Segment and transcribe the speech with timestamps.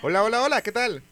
[0.00, 1.02] Hola, hola, hola, ¿qué tal?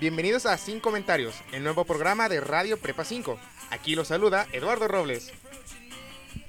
[0.00, 3.38] Bienvenidos a Sin Comentarios, el nuevo programa de Radio Prepa 5.
[3.70, 5.30] Aquí los saluda Eduardo Robles.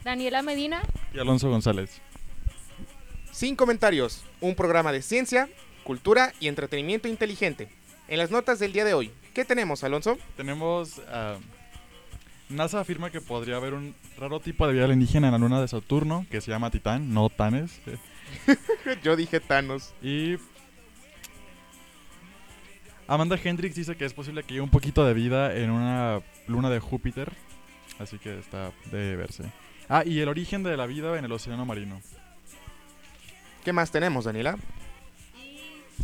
[0.06, 0.82] Daniela Medina.
[1.14, 2.00] Y Alonso González.
[3.32, 5.50] Sin Comentarios, un programa de ciencia,
[5.84, 7.68] cultura y entretenimiento inteligente.
[8.08, 10.18] En las notas del día de hoy, ¿qué tenemos, Alonso?
[10.38, 11.02] Tenemos...
[11.10, 11.40] ah,
[12.48, 15.68] NASA afirma que podría haber un raro tipo de vida alienígena en la luna de
[15.68, 17.82] Saturno que se llama Titán, no Tanes.
[19.04, 19.94] Yo dije Thanos.
[20.02, 20.38] Y
[23.12, 26.70] Amanda Hendricks dice que es posible que haya un poquito de vida en una luna
[26.70, 27.34] de Júpiter.
[28.00, 29.44] Así que está de verse.
[29.90, 32.00] Ah, y el origen de la vida en el océano marino.
[33.66, 34.58] ¿Qué más tenemos, Daniela?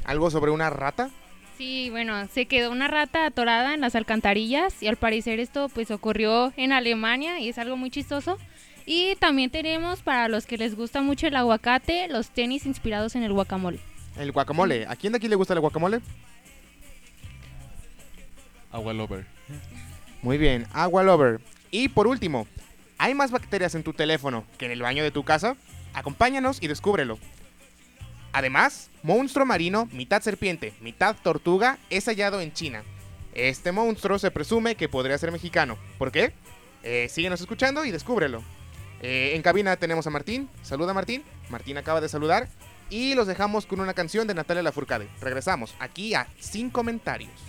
[0.03, 1.09] ¿Algo sobre una rata?
[1.57, 5.91] Sí, bueno, se quedó una rata atorada en las alcantarillas y al parecer esto pues
[5.91, 8.37] ocurrió en Alemania y es algo muy chistoso.
[8.85, 13.23] Y también tenemos para los que les gusta mucho el aguacate, los tenis inspirados en
[13.23, 13.79] el guacamole.
[14.17, 14.85] El guacamole.
[14.87, 16.01] ¿A quién de aquí le gusta el guacamole?
[18.77, 19.25] Agua Lover.
[20.21, 21.41] Muy bien, Agua Lover.
[21.71, 22.47] Y por último,
[22.99, 25.57] ¿hay más bacterias en tu teléfono que en el baño de tu casa?
[25.93, 27.17] Acompáñanos y descúbrelo.
[28.33, 32.83] Además, monstruo marino, mitad serpiente, mitad tortuga, es hallado en China.
[33.33, 35.77] Este monstruo se presume que podría ser mexicano.
[35.97, 36.33] ¿Por qué?
[36.83, 38.43] Eh, síguenos escuchando y descúbrelo.
[39.01, 40.49] Eh, en cabina tenemos a Martín.
[40.61, 41.23] Saluda Martín.
[41.49, 42.47] Martín acaba de saludar.
[42.91, 45.09] Y los dejamos con una canción de Natalia Lafourcade.
[45.19, 47.46] Regresamos aquí a Sin Comentarios.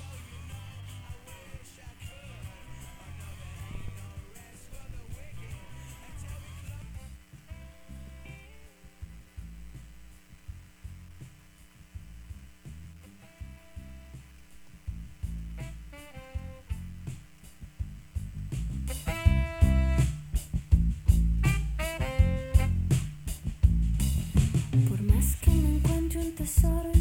[26.49, 26.98] sorry.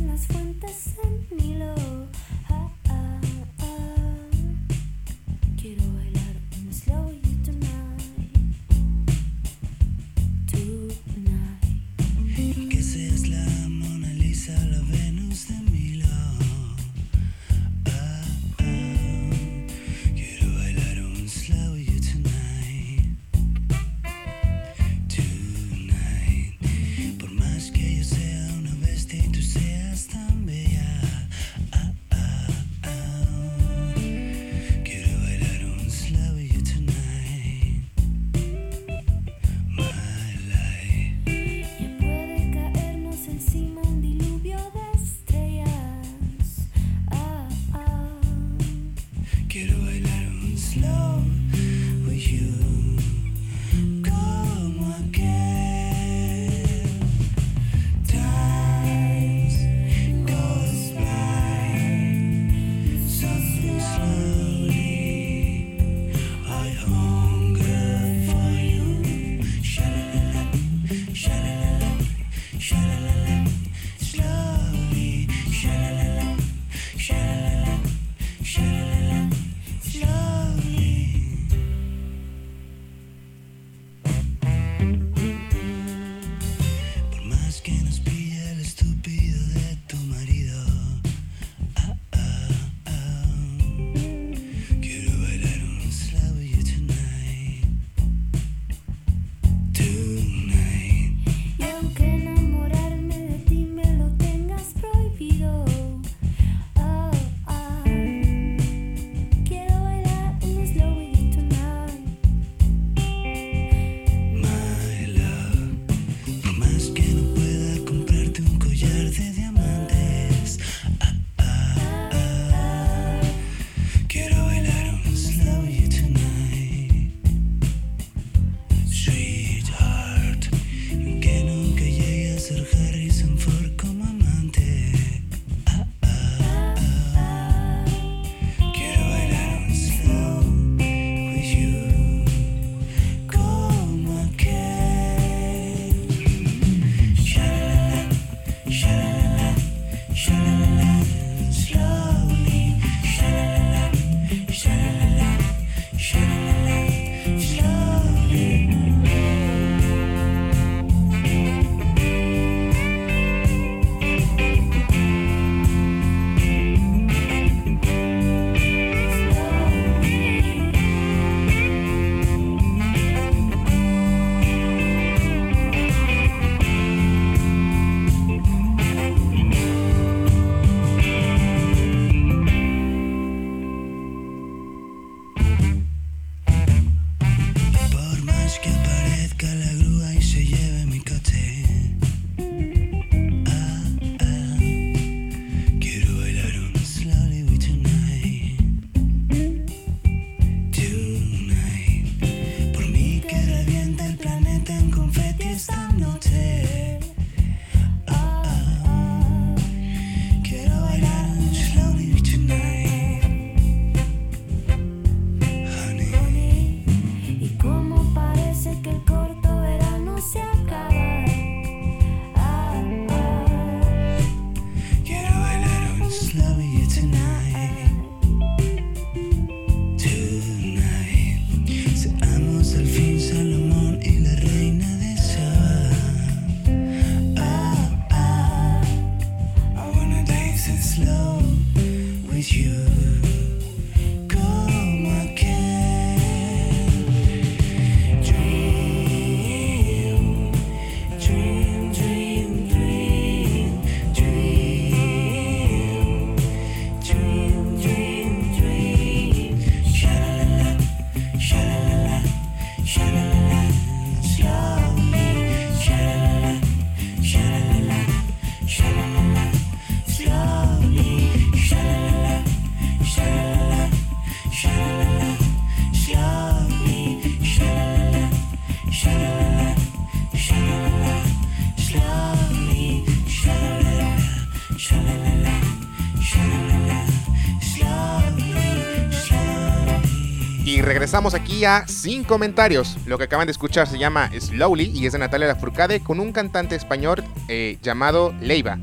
[291.18, 292.96] Regresamos aquí a Sin Comentarios.
[293.08, 296.31] Lo que acaban de escuchar se llama Slowly y es de Natalia Lafourcade con un
[296.31, 298.78] cantante español eh, llamado Leiva.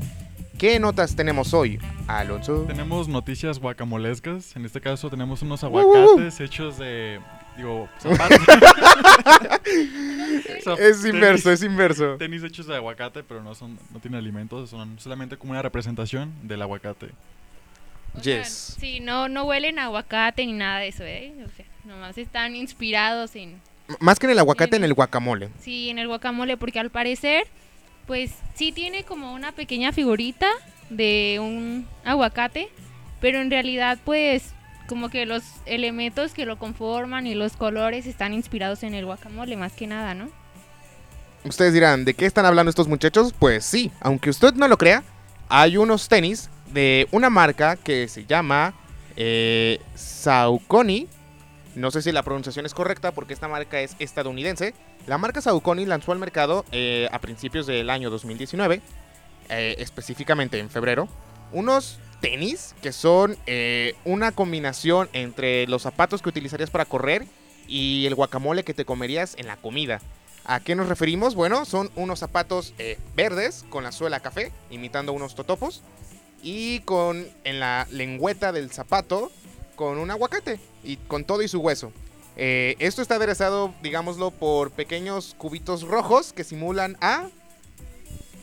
[0.57, 2.65] ¿Qué notas tenemos hoy, Alonso?
[2.67, 4.53] Tenemos noticias guacamolescas.
[4.57, 5.67] En este caso tenemos unos uh.
[5.67, 7.21] aguacates hechos de.
[7.55, 8.37] Digo, zapatos.
[10.65, 12.15] Zap- Es inverso, tenis- es inverso.
[12.17, 16.33] Tenis hechos de aguacate, pero no son, no tienen alimentos, son solamente como una representación
[16.43, 17.11] del aguacate.
[18.17, 18.75] O sea, Yes.
[18.79, 21.33] sí, no, no huelen a aguacate ni nada de eso, ¿eh?
[21.45, 25.49] O sea, nomás están inspirados en, M- Más que en el aguacate, en el guacamole.
[25.59, 27.45] sí, en el guacamole, porque al parecer,
[28.07, 30.47] pues sí tiene como una pequeña figurita
[30.89, 32.69] de un aguacate,
[33.21, 34.53] pero en realidad, pues,
[34.87, 39.57] como que los elementos que lo conforman y los colores están inspirados en el guacamole,
[39.57, 40.29] más que nada, ¿no?
[41.43, 43.33] Ustedes dirán, ¿de qué están hablando estos muchachos?
[43.37, 45.03] Pues sí, aunque usted no lo crea,
[45.49, 48.75] hay unos tenis de una marca que se llama
[49.15, 51.07] eh, Saucony.
[51.73, 54.75] No sé si la pronunciación es correcta porque esta marca es estadounidense.
[55.07, 58.81] La marca Saucony lanzó al mercado eh, a principios del año 2019,
[59.49, 61.07] eh, específicamente en febrero,
[61.53, 67.25] unos tenis que son eh, una combinación entre los zapatos que utilizarías para correr
[67.67, 70.01] y el guacamole que te comerías en la comida.
[70.43, 71.35] ¿A qué nos referimos?
[71.35, 72.75] Bueno, son unos zapatos
[73.15, 75.81] verdes con la suela café, imitando unos totopos,
[76.45, 79.31] y con en la lengüeta del zapato
[79.75, 81.91] con un aguacate y con todo y su hueso.
[82.37, 87.29] Eh, esto está aderezado, digámoslo, por pequeños cubitos rojos que simulan a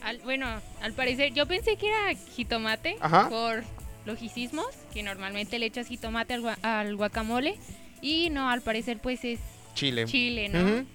[0.02, 0.46] Al- bueno,
[0.80, 3.28] al parecer, yo pensé que era jitomate Ajá.
[3.28, 3.62] por
[4.04, 7.56] logicismos, que normalmente le echas jitomate al, al guacamole,
[8.00, 9.38] y no, al parecer, pues es
[9.74, 10.06] chile.
[10.06, 10.60] chile, ¿no?
[10.60, 10.86] Ujú.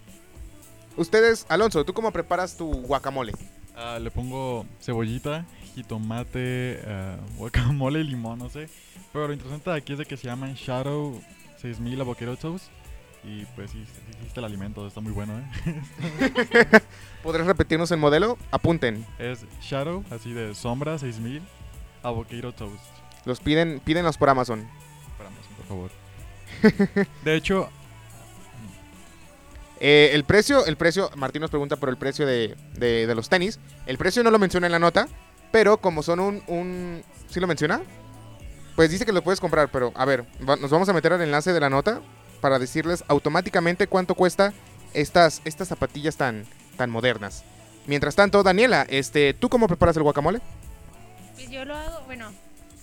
[0.98, 3.32] Ustedes, Alonso, ¿tú cómo preparas tu guacamole?
[3.78, 5.46] Ah, le pongo cebollita,
[5.78, 8.68] jitomate, ah, guacamole y limón, no sé.
[9.14, 11.22] Pero lo interesante de aquí es de que se llaman Shadow
[11.62, 12.66] 6000 Avocado Toast.
[13.24, 13.84] Y pues sí,
[14.22, 15.46] hiciste el alimento, está muy bueno, ¿eh?
[17.24, 18.38] ¿Podrás repetirnos el modelo?
[18.52, 19.06] Apunten.
[19.20, 21.42] Es Shadow, así de sombra 6000
[22.04, 22.84] Avocado Toast.
[23.26, 24.68] Los piden, pídenlos por Amazon.
[25.18, 27.08] Para Amazon, por favor.
[27.24, 27.70] De hecho,
[29.80, 33.30] Eh, el precio, el precio, Martín nos pregunta por el precio de, de- de los
[33.30, 33.60] tenis.
[33.86, 35.08] El precio no lo menciona en la nota,
[35.52, 37.04] pero como son un, un...
[37.30, 37.82] ¿Sí lo menciona?
[38.76, 41.52] Pues dice que lo puedes comprar, pero a ver, nos vamos a meter al enlace
[41.52, 42.02] de la nota
[42.42, 44.54] para decirles automáticamente cuánto cuesta
[44.94, 46.46] estas, estas zapatillas tan,
[46.78, 47.44] tan modernas.
[47.88, 50.42] Mientras tanto, Daniela, este, ¿tú cómo preparas el guacamole?
[51.36, 52.32] Pues yo lo hago, bueno,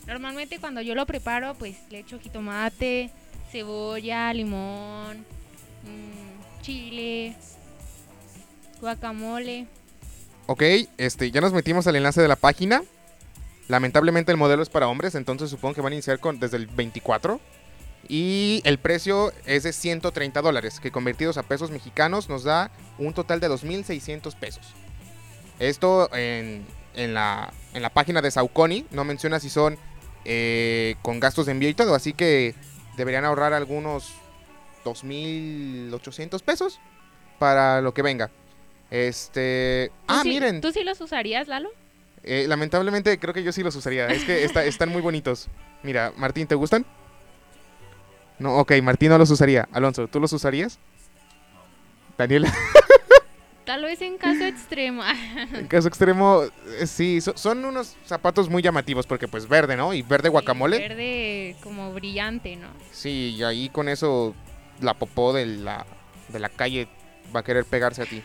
[0.06, 3.10] normalmente cuando yo lo preparo, pues le echo jitomate,
[3.52, 5.18] cebolla, limón,
[5.82, 7.36] mm, chile,
[8.80, 9.66] guacamole.
[10.46, 10.62] Ok,
[10.98, 12.82] este, ya nos metimos al enlace de la página.
[13.68, 16.66] Lamentablemente el modelo es para hombres, entonces supongo que van a iniciar con, desde el
[16.66, 17.40] 24.
[18.08, 23.14] Y el precio es de 130 dólares, que convertidos a pesos mexicanos nos da un
[23.14, 24.74] total de 2.600 pesos.
[25.58, 29.78] Esto en, la, en la página de Saucony, no menciona si son
[30.26, 32.54] eh, con gastos de envío y todo, así que
[32.98, 34.12] deberían ahorrar algunos
[34.84, 36.80] 2.800 pesos
[37.38, 38.30] para lo que venga.
[38.90, 39.90] Este...
[40.06, 40.60] ¿Tú Ah, sí- miren.
[40.60, 41.70] ¿Tú sí los usarías, Lalo?
[42.22, 44.06] Eh, lamentablemente creo que yo sí los usaría.
[44.08, 45.48] Es que está- están muy bonitos.
[45.82, 46.86] Mira, Martín, ¿te gustan?
[48.38, 49.68] No, ok, Martín no los usaría.
[49.72, 50.78] Alonso, ¿tú los usarías?
[52.16, 52.52] Daniela,
[53.64, 55.02] Tal vez en caso extremo.
[55.54, 56.42] en caso extremo,
[56.78, 59.94] eh, sí, so- son unos zapatos muy llamativos porque pues verde, ¿no?
[59.94, 60.78] Y verde guacamole.
[60.78, 62.68] Verde como brillante, ¿no?
[62.92, 64.34] Sí, y ahí con eso
[64.80, 65.86] la popó de la,
[66.28, 66.88] de la calle
[67.34, 68.22] va a querer pegarse a ti.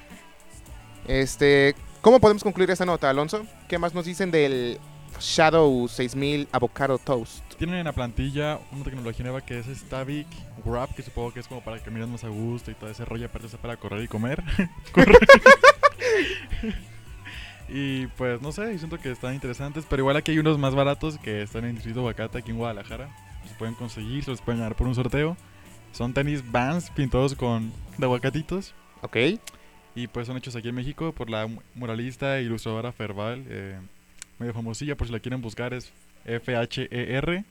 [1.08, 3.46] Este, ¿cómo podemos concluir esta nota, Alonso?
[3.68, 4.80] ¿Qué más nos dicen del
[5.20, 7.50] Shadow 6000 Avocado Toast?
[7.60, 10.28] tienen en la plantilla una tecnología nueva que es Stavic
[10.64, 13.04] Wrap, que supongo que es como para que mires más a gusto y todo ese
[13.04, 14.42] rollo, aparte para correr y comer.
[14.94, 15.20] Correr.
[17.68, 21.18] y pues no sé, siento que están interesantes, pero igual aquí hay unos más baratos
[21.18, 23.10] que están en Distrito Bacata, aquí en Guadalajara.
[23.46, 25.36] Se pueden conseguir, se los pueden dar por un sorteo.
[25.92, 28.74] Son tenis Vans pintados con de aguacatitos.
[29.02, 29.18] Ok.
[29.96, 33.80] Y pues son hechos aquí en México por la mu- muralista e ilustradora Ferval, eh,
[34.38, 35.92] medio famosilla, por si la quieren buscar es
[36.26, 37.46] F-H-E-R-V-A-L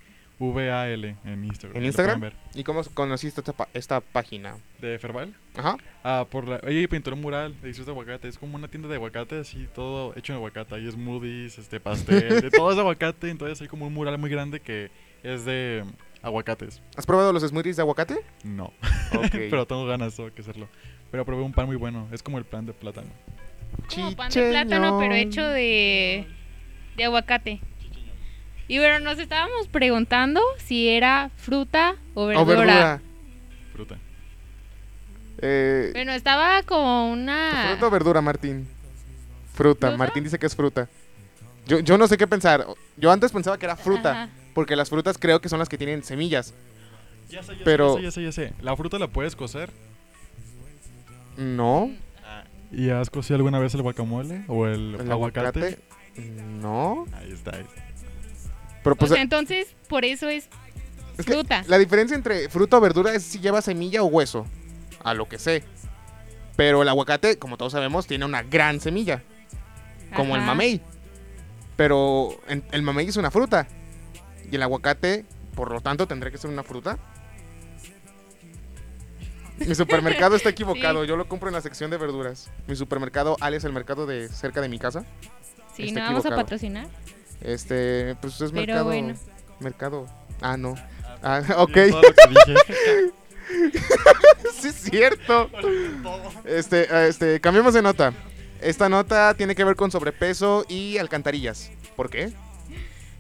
[1.25, 1.77] en Instagram.
[1.77, 2.31] ¿En Instagram?
[2.55, 4.57] ¿Y cómo conociste esta, esta página?
[4.81, 5.35] ¿De Ferval?
[5.57, 5.77] Ajá.
[6.05, 6.61] Ah, por la...
[6.67, 8.29] Ella pintó un mural de de aguacate.
[8.29, 10.75] Es como una tienda de aguacate, así, todo hecho en aguacate.
[10.77, 13.31] Hay smoothies, este, pastel, de todo es de aguacate.
[13.31, 14.91] Entonces hay como un mural muy grande que
[15.23, 15.85] es de
[16.23, 16.81] aguacates.
[16.97, 18.21] ¿Has probado los smoothies de aguacate?
[18.45, 18.73] No,
[19.33, 20.69] pero tengo ganas, que hacerlo.
[21.11, 22.07] Pero probé un pan muy bueno.
[22.13, 23.09] Es como el pan de plátano.
[23.95, 26.27] Como pan de plátano, pero hecho de,
[26.97, 27.61] de aguacate.
[28.67, 32.43] Y bueno, nos estábamos preguntando si era fruta o verdura.
[32.43, 33.01] O verdura.
[33.73, 33.99] Fruta.
[35.41, 37.69] Eh, Bueno, estaba como una...
[37.71, 38.69] ¿Fruta o verdura, Martín?
[39.55, 39.87] Fruta.
[39.89, 39.97] ¿Fruta?
[39.97, 40.89] Martín dice que es fruta.
[41.67, 42.67] Yo, yo no sé qué pensar.
[42.97, 44.11] Yo antes pensaba que era fruta.
[44.25, 44.29] Ajá.
[44.55, 46.53] Porque las frutas creo que son las que tienen semillas.
[47.31, 48.53] Ya sé, ya Pero- sé, ya sé, ya sé.
[48.61, 49.71] La fruta la puedes cocer.
[51.39, 51.91] No.
[52.71, 54.45] ¿Y has cocido alguna vez el guacamole?
[54.49, 55.49] ¿O el, El aguacate?
[55.49, 55.79] aguacate.
[56.61, 57.07] No.
[57.15, 57.65] Ahí está, ahí.
[58.85, 60.49] Pero pues o sea, entonces, por eso es
[61.17, 61.65] es que fruta.
[61.67, 64.47] la diferencia entre fruta o verdura es si lleva semilla o hueso.
[65.03, 65.65] A lo que sé.
[66.57, 69.23] Pero el aguacate, como todos sabemos, tiene una gran semilla.
[70.15, 70.81] Como el mamey.
[71.77, 73.69] Pero en- el mamey es una fruta.
[74.51, 76.99] Y el aguacate, por lo tanto, tendría que ser una fruta.
[79.67, 81.03] Mi supermercado está equivocado.
[81.03, 81.09] Sí.
[81.09, 82.51] Yo lo compro en la sección de verduras.
[82.67, 85.05] Mi supermercado, Alex, el mercado de cerca de mi casa.
[85.75, 86.87] Sí, está no vamos a patrocinar.
[87.41, 88.85] Este, pues es Pero mercado.
[88.85, 89.15] bueno.
[89.61, 90.07] Mercado.
[90.41, 90.75] Ah, no.
[91.23, 91.73] Ah, ok.
[91.73, 92.55] Que dije.
[94.61, 95.51] sí, es cierto.
[96.45, 98.13] Este, este, cambiemos de nota.
[98.61, 101.71] Esta nota tiene que ver con sobrepeso y alcantarillas.
[101.97, 102.33] ¿Por qué?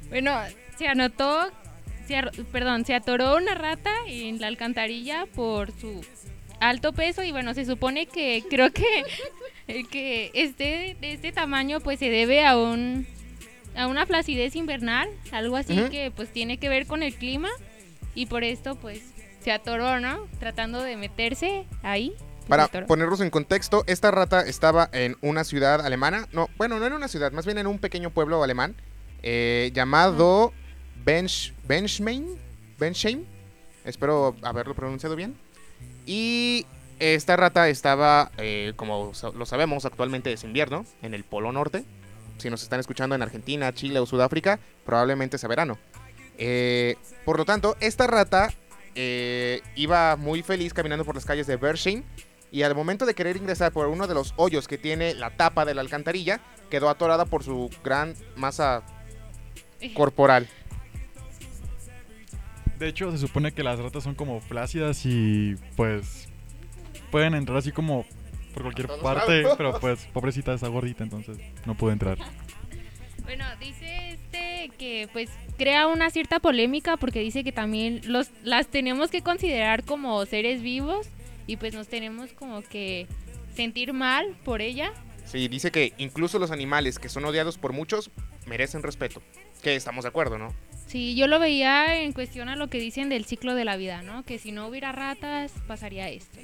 [0.09, 0.33] Bueno,
[0.77, 1.51] se anotó,
[2.09, 6.05] se perdón, se atoró una rata en la alcantarilla por su
[6.61, 9.05] alto peso y bueno, se supone que creo que
[9.69, 13.07] el que esté de este tamaño pues se debe a un
[13.77, 17.49] a una flacidez invernal, algo así que pues tiene que ver con el clima
[18.15, 19.03] y por esto pues
[19.41, 20.27] se atoró, ¿no?
[20.41, 22.13] Tratando de meterse ahí.
[22.49, 26.27] Para ponerlos en contexto, esta rata estaba en una ciudad alemana.
[26.33, 28.75] No, bueno, no en una ciudad, más bien en un pequeño pueblo alemán
[29.23, 30.53] eh, llamado
[31.09, 31.55] Bench.
[32.79, 33.25] Benchheim.
[33.87, 35.39] Espero haberlo pronunciado bien.
[36.05, 36.67] Y
[36.99, 41.85] esta rata estaba, eh, como lo sabemos, actualmente es invierno en el Polo Norte.
[42.37, 45.79] Si nos están escuchando en Argentina, Chile o Sudáfrica, probablemente sea verano.
[46.37, 48.53] Eh, por lo tanto, esta rata
[48.95, 52.05] eh, iba muy feliz caminando por las calles de Bersham
[52.53, 55.65] y al momento de querer ingresar por uno de los hoyos que tiene la tapa
[55.65, 58.83] de la alcantarilla, quedó atorada por su gran masa
[59.95, 60.47] corporal.
[62.79, 66.29] De hecho, se supone que las ratas son como flácidas y pues
[67.11, 68.05] pueden entrar así como
[68.55, 69.57] por cualquier parte, lados.
[69.57, 72.19] pero pues pobrecita está gordita, entonces no puede entrar.
[73.25, 78.69] Bueno, dice este que pues crea una cierta polémica porque dice que también los las
[78.69, 81.11] tenemos que considerar como seres vivos
[81.47, 83.07] y pues nos tenemos como que
[83.55, 84.95] sentir mal por ella.
[85.27, 88.11] Sí, dice que incluso los animales que son odiados por muchos
[88.47, 89.23] merecen respeto.
[89.63, 90.55] Que estamos de acuerdo, ¿no?
[90.89, 94.01] Sí, yo lo veía en cuestión a lo que dicen del ciclo de la vida,
[94.01, 94.25] ¿no?
[94.25, 96.39] Que si no hubiera ratas pasaría esto.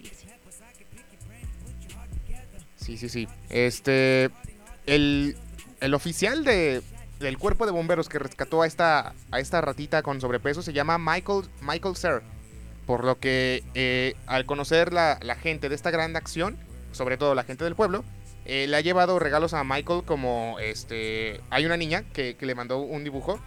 [2.77, 3.27] Sí, sí, sí.
[3.49, 4.31] Este.
[4.87, 5.35] El,
[5.81, 6.83] el oficial de,
[7.21, 10.99] del cuerpo de bomberos que rescató a esta, a esta ratita con sobrepeso se llama
[10.99, 12.23] Michael, Michael Ser.
[12.85, 16.59] Por lo que eh, al conocer la, la gente de esta gran acción,
[16.93, 18.05] sobre todo la gente del pueblo,
[18.45, 21.41] eh, le ha llevado regalos a Michael como este.
[21.49, 23.41] Hay una niña que le mandó un dibujo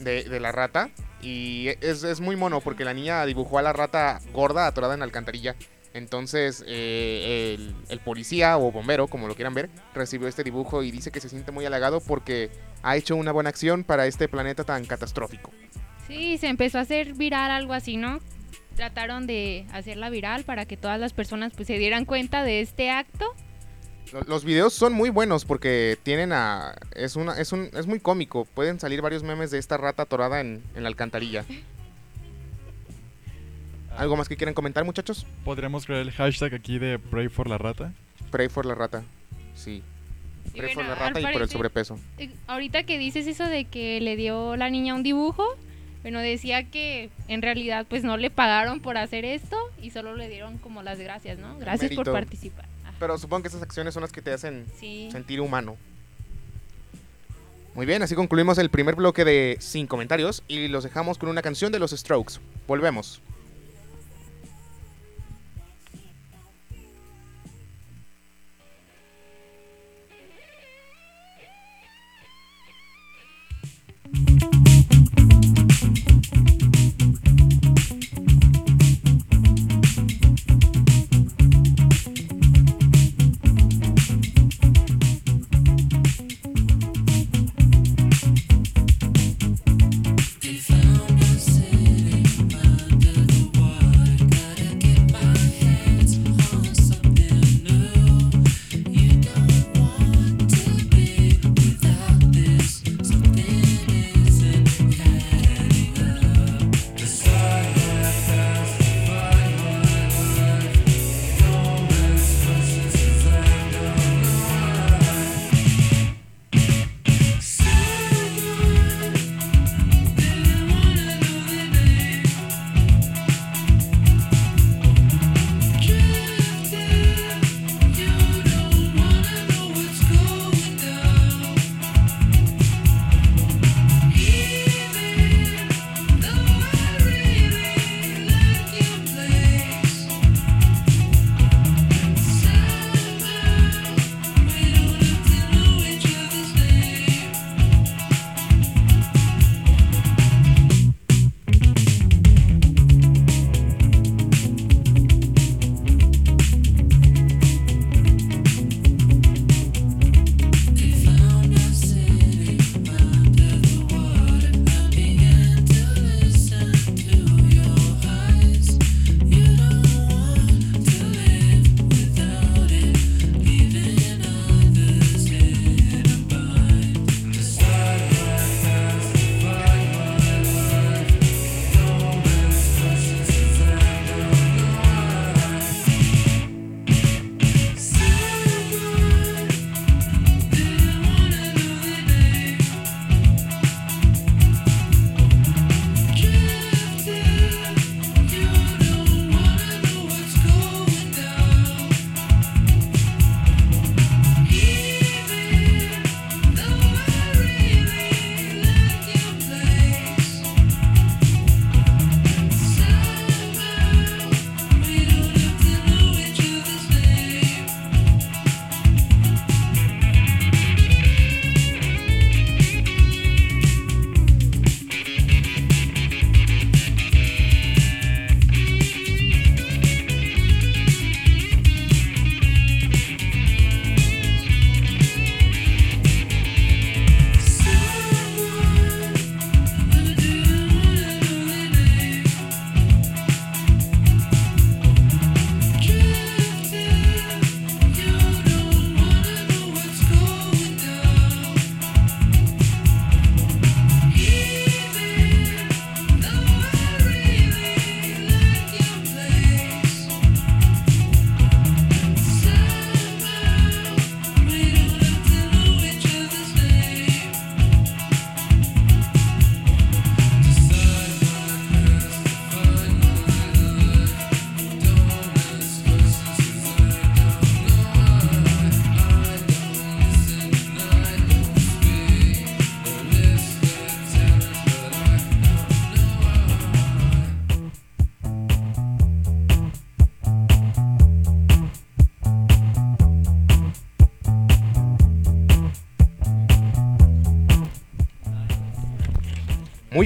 [0.00, 0.90] de, de la rata.
[1.22, 5.00] Y es, es muy mono porque la niña dibujó a la rata gorda atorada en
[5.00, 5.56] la alcantarilla.
[5.94, 10.90] Entonces eh, el, el policía o bombero, como lo quieran ver, recibió este dibujo y
[10.90, 12.50] dice que se siente muy halagado porque
[12.82, 15.50] ha hecho una buena acción para este planeta tan catastrófico.
[16.06, 18.20] Sí, se empezó a hacer viral algo así, ¿no?
[18.76, 22.90] Trataron de hacerla viral para que todas las personas pues se dieran cuenta de este
[22.90, 23.34] acto.
[24.12, 26.74] Lo- Los videos son muy buenos porque tienen a...
[26.94, 28.44] Es, una, es, un, es muy cómico.
[28.44, 31.44] Pueden salir varios memes de esta rata atorada en, en la alcantarilla.
[33.96, 35.26] ¿Algo más que quieran comentar, muchachos?
[35.44, 37.92] Podríamos crear el hashtag aquí de Pray for la rata.
[38.30, 39.02] Pray for la rata.
[39.54, 39.82] Sí.
[40.52, 41.98] Y Pray for bueno, la rata y por el sobrepeso.
[42.46, 45.44] Ahorita que dices eso de que le dio la niña un dibujo,
[46.02, 50.28] bueno, decía que en realidad pues no le pagaron por hacer esto y solo le
[50.28, 51.58] dieron como las gracias, ¿no?
[51.58, 52.66] Gracias por participar.
[52.98, 55.08] Pero supongo que esas acciones son las que te hacen sí.
[55.12, 55.76] sentir humano.
[57.74, 61.42] Muy bien, así concluimos el primer bloque de Sin Comentarios y los dejamos con una
[61.42, 62.40] canción de los Strokes.
[62.66, 63.20] Volvemos.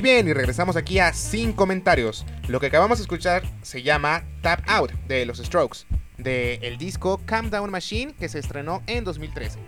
[0.00, 2.24] Muy bien, y regresamos aquí a Sin Comentarios.
[2.48, 5.80] Lo que acabamos de escuchar se llama Tap Out de los Strokes,
[6.16, 9.58] del disco Calm Down Machine que se estrenó en 2013.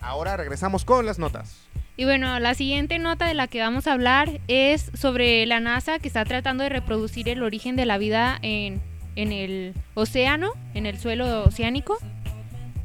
[0.00, 1.66] Ahora regresamos con las notas.
[1.96, 5.98] Y bueno, la siguiente nota de la que vamos a hablar es sobre la NASA
[5.98, 8.80] que está tratando de reproducir el origen de la vida en,
[9.16, 11.98] en el océano, en el suelo oceánico.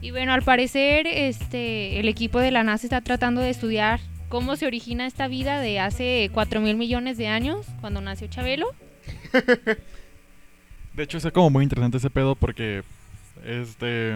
[0.02, 4.56] Y bueno, al parecer este, el equipo de la NASA está tratando de estudiar cómo
[4.56, 8.68] se origina esta vida de hace 4 mil millones de años, cuando nació Chabelo.
[10.94, 12.84] De hecho, es como muy interesante ese pedo porque,
[13.46, 14.16] este...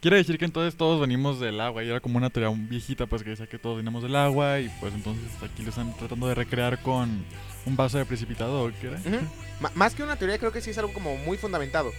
[0.00, 3.22] Quiere decir que entonces todos venimos del agua y era como una teoría viejita pues
[3.22, 6.34] que decía que todos venimos del agua y pues entonces aquí lo están tratando de
[6.34, 7.24] recrear con
[7.64, 8.98] un vaso de precipitado, ¿qué era?
[8.98, 9.26] Ujú.
[9.60, 11.90] Ma- más que una teoría, creo que sí es algo como muy fundamentado.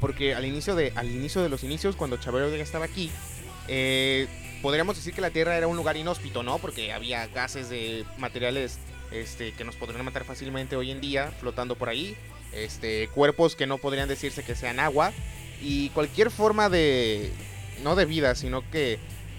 [0.00, 3.10] Porque al inicio de, al inicio de los inicios, cuando Chabelo ya estaba aquí,
[3.68, 4.26] eh,
[4.62, 6.58] podríamos decir que la Tierra era un lugar inhóspito, ¿no?
[6.58, 8.78] Porque había gases de materiales
[9.10, 12.16] este, que nos podrían matar fácilmente hoy en día flotando por ahí.
[12.52, 15.12] Este, cuerpos que no podrían decirse que sean agua.
[15.60, 17.30] Y cualquier forma de.
[17.82, 18.98] No de vida, sino que.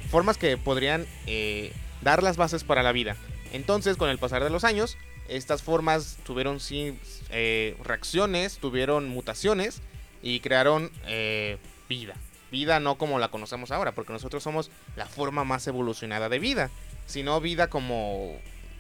[0.10, 3.15] Formas que podrían eh, dar las bases para la vida.
[3.53, 4.97] Entonces, con el pasar de los años,
[5.29, 6.97] estas formas tuvieron sí,
[7.29, 9.81] eh, reacciones, tuvieron mutaciones
[10.21, 11.57] y crearon eh,
[11.88, 12.15] vida.
[12.51, 16.69] Vida no como la conocemos ahora, porque nosotros somos la forma más evolucionada de vida,
[17.05, 18.35] sino vida como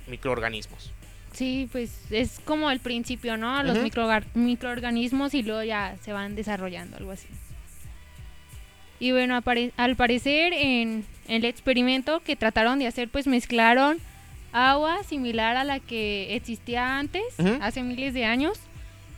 [0.07, 0.91] microorganismos.
[1.31, 3.63] Sí, pues es como el principio, ¿no?
[3.63, 3.87] Los Ujú.
[3.87, 7.27] microorga- microorganismos y luego ya se van desarrollando, algo así.
[8.99, 13.97] Y bueno, apare- al parecer en, en el experimento que trataron de hacer, pues mezclaron
[14.51, 17.57] agua similar a la que existía antes, Ujú.
[17.61, 18.59] hace miles de años,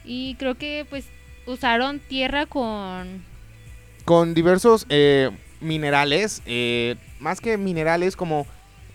[0.05, 1.05] y creo que pues
[1.47, 3.25] usaron tierra con...
[4.05, 8.45] Con diversos eh, minerales, eh, más que minerales como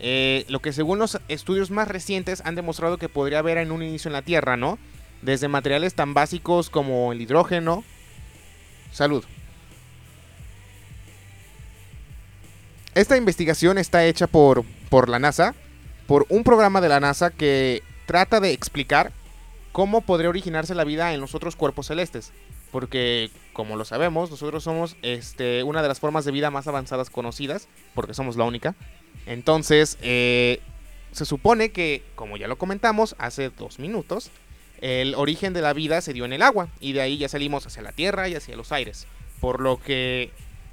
[0.00, 3.82] eh, lo que según los estudios más recientes han demostrado que podría haber en un
[3.82, 4.78] inicio en la Tierra, ¿no?
[5.22, 7.84] Desde materiales tan básicos como el hidrógeno.
[8.92, 9.24] Salud.
[12.94, 15.54] Esta investigación está hecha por, por la NASA,
[16.06, 19.12] por un programa de la NASA que trata de explicar
[19.72, 22.32] cómo podría originarse la vida en los otros cuerpos celestes.
[22.72, 27.10] Porque, como lo sabemos, nosotros somos este, una de las formas de vida más avanzadas
[27.10, 28.76] conocidas, porque somos la única.
[29.26, 30.60] Entonces, eh,
[31.10, 34.30] se supone que, como ya lo comentamos hace dos minutos,
[34.80, 37.66] el origen de la vida se dio en el agua, y de ahí ya salimos
[37.66, 39.08] hacia la Tierra y hacia los aires.
[39.40, 40.30] Por lo que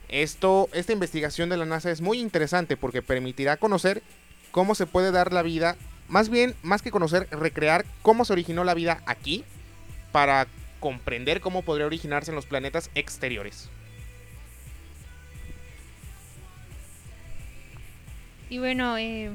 [0.07, 4.03] esto, esta investigación de la NASA es muy interesante porque permitirá conocer
[4.51, 5.75] cómo se puede dar la vida,
[6.07, 9.43] más bien, más que conocer, recrear cómo se originó la vida aquí
[10.11, 10.45] para
[10.79, 13.69] comprender cómo podría originarse en los planetas exteriores.
[18.49, 19.31] Y bueno, eh,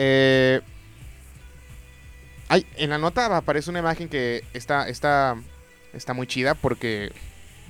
[0.00, 0.60] Eh,
[2.48, 5.36] ay, en la nota aparece una imagen que está, está,
[5.92, 7.10] está muy chida porque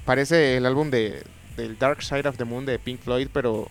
[0.05, 1.23] parece el álbum de,
[1.57, 3.71] del Dark Side of the Moon de Pink Floyd, pero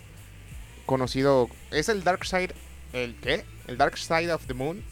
[0.87, 1.49] conocido...
[1.69, 2.55] Es el Dark Side...
[2.93, 3.45] ¿El qué?
[3.67, 4.83] El Dark Side of the Moon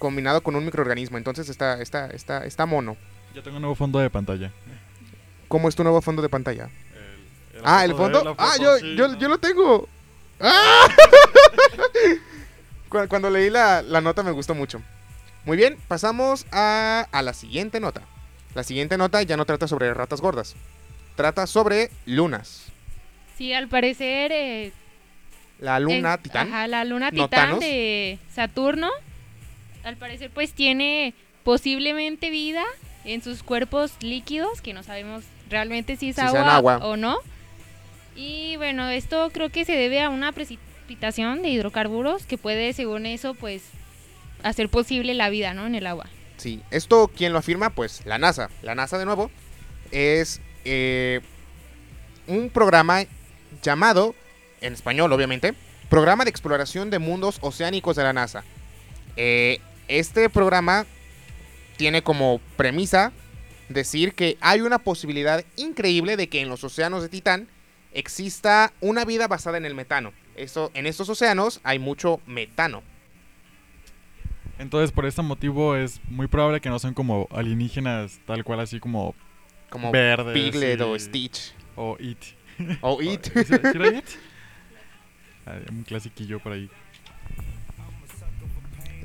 [0.00, 1.16] combinado con un microorganismo.
[1.18, 2.96] Entonces está, está, está, está mono.
[3.34, 4.50] Yo tengo un nuevo fondo de pantalla.
[5.46, 6.68] ¿Cómo es tu nuevo fondo de pantalla?
[7.54, 8.34] El- Ah, el fondo.
[8.38, 9.18] Ah, yo, sí, yo, ¿no?
[9.18, 9.88] yo lo tengo.
[10.40, 10.88] ¡Ah!
[12.88, 14.82] Cu- Cuando leí la, la nota me gustó mucho.
[15.44, 18.02] Muy bien, pasamos a, a la siguiente nota.
[18.54, 20.54] La siguiente nota ya no trata sobre ratas gordas.
[21.16, 22.66] Trata sobre lunas.
[23.36, 24.32] sí, al parecer...
[24.32, 24.72] eh,
[25.60, 26.48] La luna Es- titán.
[26.48, 28.90] Ajá, la luna ¿No titán de Saturno.
[29.84, 31.14] Al parecer, pues tiene
[31.44, 32.64] posiblemente vida
[33.04, 36.76] en sus cuerpos líquidos, que no sabemos realmente si es Si agua, agua.
[36.82, 37.18] o no.
[38.14, 43.06] Y bueno, esto creo que se debe a una precipitación de hidrocarburos que puede, según
[43.06, 43.62] eso, pues
[44.42, 45.66] hacer posible la vida, ¿no?
[45.66, 46.06] En el agua.
[46.36, 47.70] Sí, esto, ¿quién lo afirma?
[47.70, 48.50] Pues la NASA.
[48.62, 49.30] La NASA, de nuevo,
[49.90, 51.20] es eh,
[52.26, 53.04] un programa
[53.62, 54.14] llamado,
[54.60, 55.54] en español obviamente,
[55.88, 58.44] Programa de Exploración de Mundos Oceánicos de la NASA.
[59.16, 59.60] Eh,
[59.98, 60.86] este programa
[61.76, 63.12] tiene como premisa
[63.68, 67.48] decir que hay una posibilidad increíble de que en los océanos de Titán
[67.92, 70.12] exista una vida basada en el metano.
[70.36, 72.82] Esto, en estos océanos hay mucho metano.
[74.58, 78.78] Entonces, por este motivo es muy probable que no sean como alienígenas tal cual así
[78.78, 79.14] como
[79.70, 80.34] Como verdes.
[80.34, 81.54] Piglet o Stitch.
[81.76, 82.18] O It.
[82.82, 83.24] O It.
[83.32, 84.04] ¿Sí- sí era It?
[85.70, 86.68] Un clasiquillo por ahí.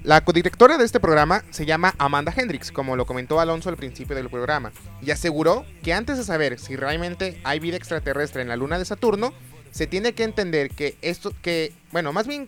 [0.06, 4.16] La codirectora de este programa se llama Amanda Hendricks, como lo comentó Alonso al principio
[4.16, 8.56] del programa, y aseguró que antes de saber si realmente hay vida extraterrestre en la
[8.56, 9.34] luna de Saturno,
[9.72, 12.48] se tiene que entender que esto, que, bueno, más bien,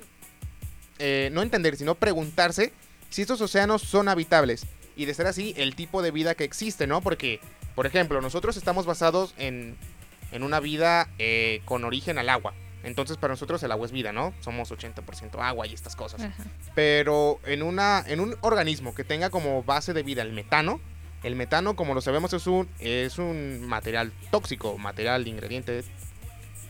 [1.00, 2.74] eh, no entender, sino preguntarse
[3.10, 4.68] si estos océanos son habitables.
[4.96, 7.02] Y de ser así, el tipo de vida que existe, ¿no?
[7.02, 7.40] Porque,
[7.74, 9.76] por ejemplo, nosotros estamos basados en,
[10.32, 12.54] en una vida eh, con origen al agua.
[12.88, 14.34] Entonces, para nosotros el agua es vida, ¿no?
[14.40, 16.22] Somos 80% agua y estas cosas.
[16.22, 16.44] Ajá.
[16.74, 20.80] Pero en, una, en un organismo que tenga como base de vida el metano,
[21.24, 25.84] el metano, como lo sabemos, es un, es un material tóxico, material, ingrediente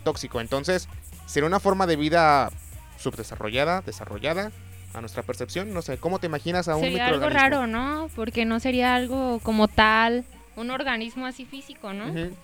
[0.04, 0.42] tóxico.
[0.42, 0.88] Entonces,
[1.26, 2.50] sería una forma de vida
[2.98, 4.52] subdesarrollada, desarrollada,
[4.94, 5.74] a nuestra percepción.
[5.74, 8.10] No sé, ¿cómo te imaginas a un Sería algo raro, ¿no?
[8.16, 10.26] Porque no sería algo como tal,
[10.56, 12.08] un organismo así físico, ¿no?
[12.08, 12.36] Ujú.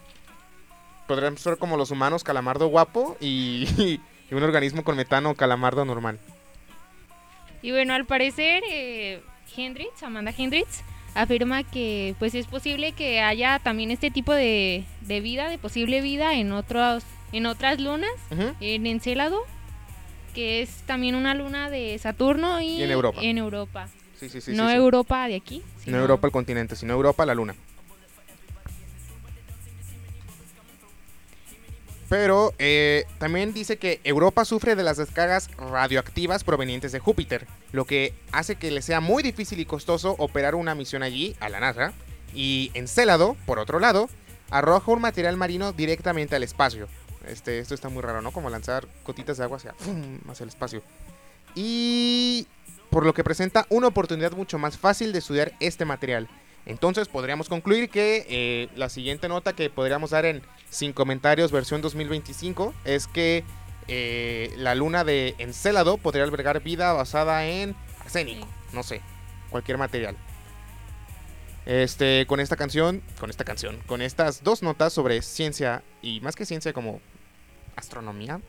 [1.08, 3.68] Podrían ser como los humanos, calamardo guapo y,
[4.32, 6.20] y un organismo con metano, calamardo normal.
[7.62, 9.22] Y bueno, al parecer, eh,
[9.56, 10.84] Hendrix, Amanda Hendrix,
[11.16, 16.02] afirma que pues es posible que haya también este tipo de, de vida, de posible
[16.02, 18.12] vida en otros, en otras lunas,
[18.60, 19.42] en Encélado,
[20.34, 23.20] que es también una luna de Saturno y, Y en Europa.
[23.22, 23.88] En Europa.
[24.20, 24.54] Sí, sí, sí.
[24.54, 24.70] no.
[24.70, 25.64] Europa de aquí.
[25.86, 27.56] No Europa el continente, sino Europa la luna.
[32.14, 37.86] Pero eh, también dice que Europa sufre de las descargas radioactivas provenientes de Júpiter, lo
[37.86, 41.60] que hace que le sea muy difícil y costoso operar una misión allí, a la
[41.60, 41.92] NASA.
[42.36, 44.10] Y Encélado, por otro lado,
[44.52, 46.88] arroja un material marino directamente al espacio.
[47.28, 48.30] Este, esto está muy raro, ¿no?
[48.30, 49.74] Como lanzar gotitas de agua hacia,
[50.30, 50.84] hacia el espacio.
[51.56, 52.46] Y
[52.92, 56.30] por lo que presenta una oportunidad mucho más fácil de estudiar este material.
[56.66, 61.82] Entonces podríamos concluir que eh, la siguiente nota que podríamos dar en Sin Comentarios versión
[61.82, 63.44] 2025 es que
[63.88, 69.02] eh, la luna de Encélado podría albergar vida basada en arsénico, no sé,
[69.50, 70.16] cualquier material.
[71.66, 76.36] Este, con esta canción, con esta canción, con estas dos notas sobre ciencia y más
[76.36, 77.02] que ciencia como
[77.76, 78.42] astronomía,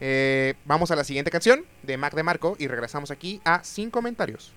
[0.00, 3.90] eh, vamos a la siguiente canción de Mac de Marco y regresamos aquí a Sin
[3.90, 4.52] Comentarios.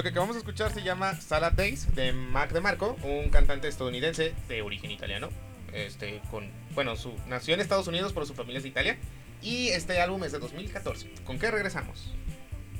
[0.00, 4.32] Lo que acabamos de escuchar se llama Salad Days de Mac DeMarco, un cantante estadounidense
[4.48, 5.28] de origen italiano.
[5.74, 8.96] Este, con, bueno, su, nació en Estados Unidos, pero su familia es de Italia.
[9.42, 11.06] Y este álbum es de 2014.
[11.24, 12.14] ¿Con qué regresamos?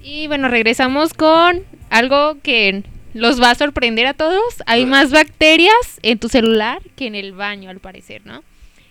[0.03, 4.63] Y bueno, regresamos con algo que los va a sorprender a todos.
[4.65, 8.43] Hay más bacterias en tu celular que en el baño, al parecer, ¿no?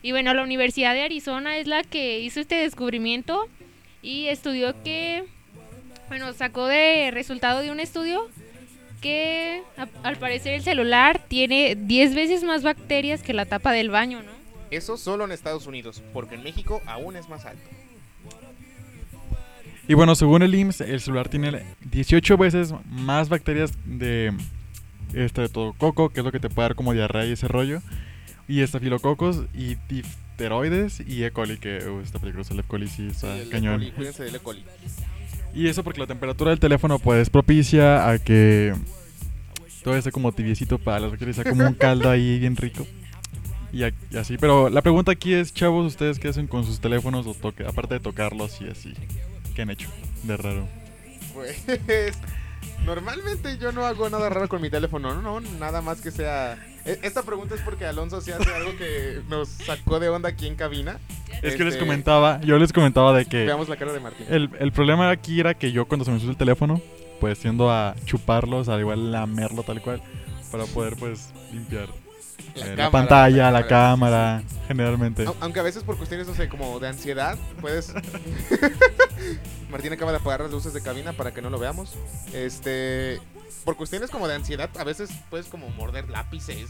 [0.03, 3.49] Y bueno, la Universidad de Arizona es la que hizo este descubrimiento
[4.03, 5.23] y estudió que,
[6.09, 8.27] bueno, sacó de resultado de un estudio
[9.01, 13.89] que a- al parecer el celular tiene 10 veces más bacterias que la tapa del
[13.89, 14.31] baño, ¿no?
[14.71, 17.63] Eso solo en Estados Unidos, porque en México aún es más alto.
[19.87, 24.31] Y bueno, según el IMSS, el celular tiene 18 veces más bacterias de
[25.13, 27.47] este de todo coco, que es lo que te puede dar como diarrea y ese
[27.47, 27.81] rollo.
[28.47, 31.31] Y estafilococos y difteroides y E.
[31.31, 32.53] coli, que uh, está peligroso.
[32.53, 32.63] El E.
[32.63, 33.49] coli sí está Sí, el E.
[33.49, 33.79] cañón.
[33.79, 34.39] coli, cuídense del E.
[34.39, 34.63] coli.
[35.53, 38.73] Y eso porque la temperatura del teléfono pues propicia a que
[39.83, 42.85] todo esté como tibiecito para las sea como un caldo ahí bien rico.
[43.71, 43.83] Y
[44.17, 47.65] así, pero la pregunta aquí es, chavos, ¿ustedes qué hacen con sus teléfonos o toque,
[47.65, 48.93] aparte de tocarlos y así?
[49.55, 49.89] ¿Qué han hecho
[50.23, 50.67] de raro?
[51.33, 51.63] Pues
[52.85, 56.57] normalmente yo no hago nada raro con mi teléfono, no, no, nada más que sea...
[56.85, 60.47] e- Esta pregunta es porque Alonso se hace algo que nos sacó de onda aquí
[60.47, 60.99] en cabina.
[61.41, 64.25] Es que les Este, comentaba, yo les comentaba de que Veamos la cara de Martín.
[64.29, 66.81] el, el problema aquí era que yo cuando se me subió el teléfono,
[67.19, 70.01] pues tiendo a chuparlos, al igual lamerlo tal cual,
[70.51, 71.87] para poder pues limpiar
[72.55, 74.41] La eh, pantalla, la cámara.
[74.41, 75.25] cámara, generalmente.
[75.25, 77.93] Au- Aunque a veces por cuestiones, no sé, como de ansiedad, puedes...
[79.69, 81.95] Martín acaba de apagar las luces de cabina para que no lo veamos.
[82.33, 83.19] Este...
[83.65, 86.69] Por cuestiones como de ansiedad, a veces puedes como morder lápices,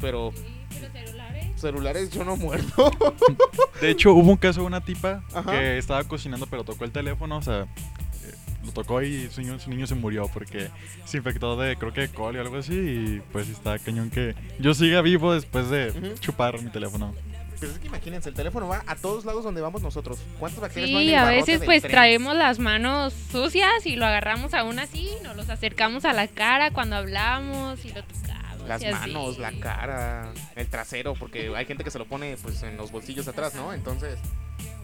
[0.00, 0.32] pero
[0.80, 1.46] los celulares.
[1.56, 2.90] celulares yo no muerdo.
[3.80, 5.50] De hecho, hubo un caso de una tipa Ajá.
[5.52, 9.58] que estaba cocinando, pero tocó el teléfono, o sea, eh, lo tocó y su niño,
[9.58, 10.68] su niño se murió porque
[11.04, 14.34] se infectó de, creo que de coli o algo así, y pues está cañón que
[14.58, 17.14] yo siga vivo después de chupar mi teléfono.
[17.60, 20.20] Pero es que imagínense, el teléfono va a todos lados donde vamos nosotros.
[20.38, 21.90] ¿Cuántas bacterias Sí, a veces pues tren?
[21.90, 26.70] traemos las manos sucias y lo agarramos aún así, nos los acercamos a la cara
[26.70, 28.47] cuando hablamos y lo tocamos.
[28.66, 28.92] Las así.
[28.92, 32.90] manos, la cara, el trasero, porque hay gente que se lo pone pues en los
[32.92, 33.72] bolsillos atrás, ¿no?
[33.72, 34.18] Entonces,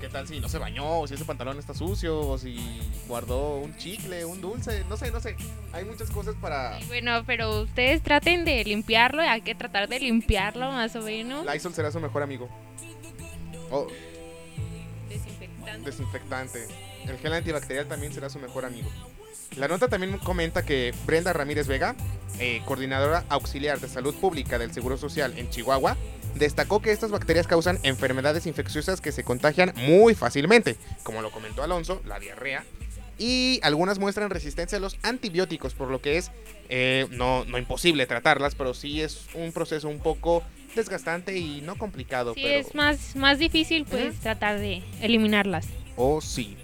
[0.00, 2.56] ¿qué tal si no se bañó, o si ese pantalón está sucio, o si
[3.08, 4.84] guardó un chicle, un dulce?
[4.88, 5.37] No sé, no sé.
[5.72, 6.78] Hay muchas cosas para...
[6.87, 11.44] Bueno, pero ustedes traten de limpiarlo, hay que tratar de limpiarlo más o menos.
[11.46, 12.48] Lysol será su mejor amigo.
[13.70, 13.87] O
[15.08, 15.90] Desinfectante.
[15.90, 16.66] desinfectante.
[17.06, 18.88] El gel antibacterial también será su mejor amigo.
[19.57, 21.94] La nota también comenta que Brenda Ramírez Vega,
[22.38, 25.96] eh, coordinadora auxiliar de salud pública del Seguro Social en Chihuahua,
[26.35, 31.62] destacó que estas bacterias causan enfermedades infecciosas que se contagian muy fácilmente, como lo comentó
[31.62, 32.64] Alonso, la diarrea,
[33.18, 36.33] y algunas muestran resistencia a los antibióticos, por lo que es
[36.68, 40.42] eh, no, no imposible tratarlas, pero sí es un proceso un poco
[40.74, 42.35] desgastante y no complicado.
[42.35, 42.59] Sí, pero...
[42.59, 45.68] es más, más difícil pues tratar de eliminarlas.
[45.96, 46.57] Oh, sí.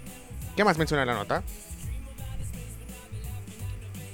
[0.57, 1.43] ¿Qué más menciona la nota?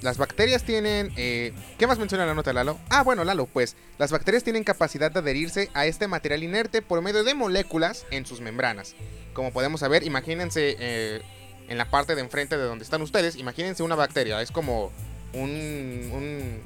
[0.02, 1.12] Las bacterias tienen...
[1.18, 2.78] eh, ¿Qué más menciona la nota, Lalo?
[2.90, 7.02] Ah, bueno, Lalo, pues las bacterias tienen capacidad de adherirse a este material inerte por
[7.02, 8.96] medio de moléculas en sus membranas.
[9.34, 11.22] Como podemos saber, imagínense eh,
[11.68, 14.42] en la parte de enfrente de donde están ustedes, imagínense una bacteria.
[14.42, 14.92] Es como
[15.34, 16.62] un...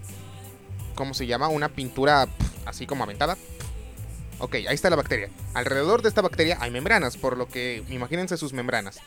[0.96, 1.48] ¿Cómo se llama?
[1.48, 2.28] Una pintura
[2.66, 3.38] así como aventada.
[4.40, 5.30] Ok, ahí está la bacteria.
[5.54, 9.00] Alrededor de esta bacteria hay membranas, por lo que imagínense sus membranas.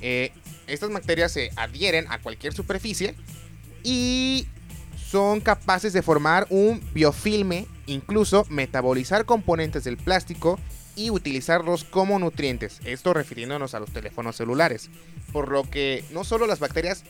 [0.00, 0.32] Eh,
[0.66, 3.14] estas bacterias se adhieren a cualquier superficie
[3.82, 4.46] y
[5.10, 10.58] son capaces de formar un biofilme, incluso metabolizar componentes del plástico
[10.96, 12.80] y utilizarlos como nutrientes.
[12.84, 14.90] Esto refiriéndonos a los teléfonos celulares.
[15.32, 17.04] Por lo que no solo las bacterias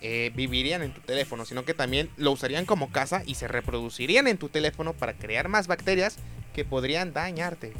[0.00, 4.26] eh, vivirían en tu teléfono, sino que también lo usarían como casa y se reproducirían
[4.26, 6.16] en tu teléfono para crear más bacterias
[6.54, 7.72] que podrían dañarte.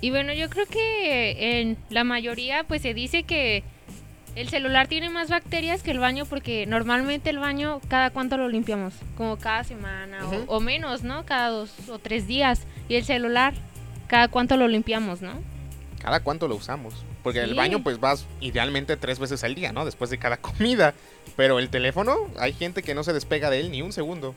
[0.00, 3.64] Y bueno, yo creo que en la mayoría pues se dice que
[4.36, 8.48] el celular tiene más bacterias que el baño porque normalmente el baño cada cuánto lo
[8.48, 10.18] limpiamos, como cada semana
[10.48, 11.24] o- menos, ¿no?
[11.24, 12.62] Cada dos o tres días.
[12.88, 13.54] Y el celular
[14.08, 15.32] cada cuánto lo limpiamos, ¿no?
[16.00, 16.92] cada cuánto lo usamos.
[17.22, 17.56] Porque el Sí.
[17.56, 19.86] baño pues vas idealmente tres veces al día, ¿no?
[19.86, 20.92] Después de cada comida.
[21.36, 24.34] Pero el teléfono, hay gente que no se despega de él ni un segundo.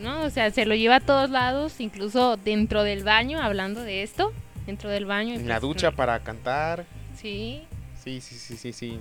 [0.00, 0.22] ¿No?
[0.22, 4.32] O sea, se lo lleva a todos lados, incluso dentro del baño, hablando de esto,
[4.66, 5.34] dentro del baño.
[5.34, 5.96] En la pues, ducha no.
[5.96, 6.84] para cantar.
[7.16, 7.62] Sí.
[8.06, 9.00] Sí, sí, sí, sí, sí.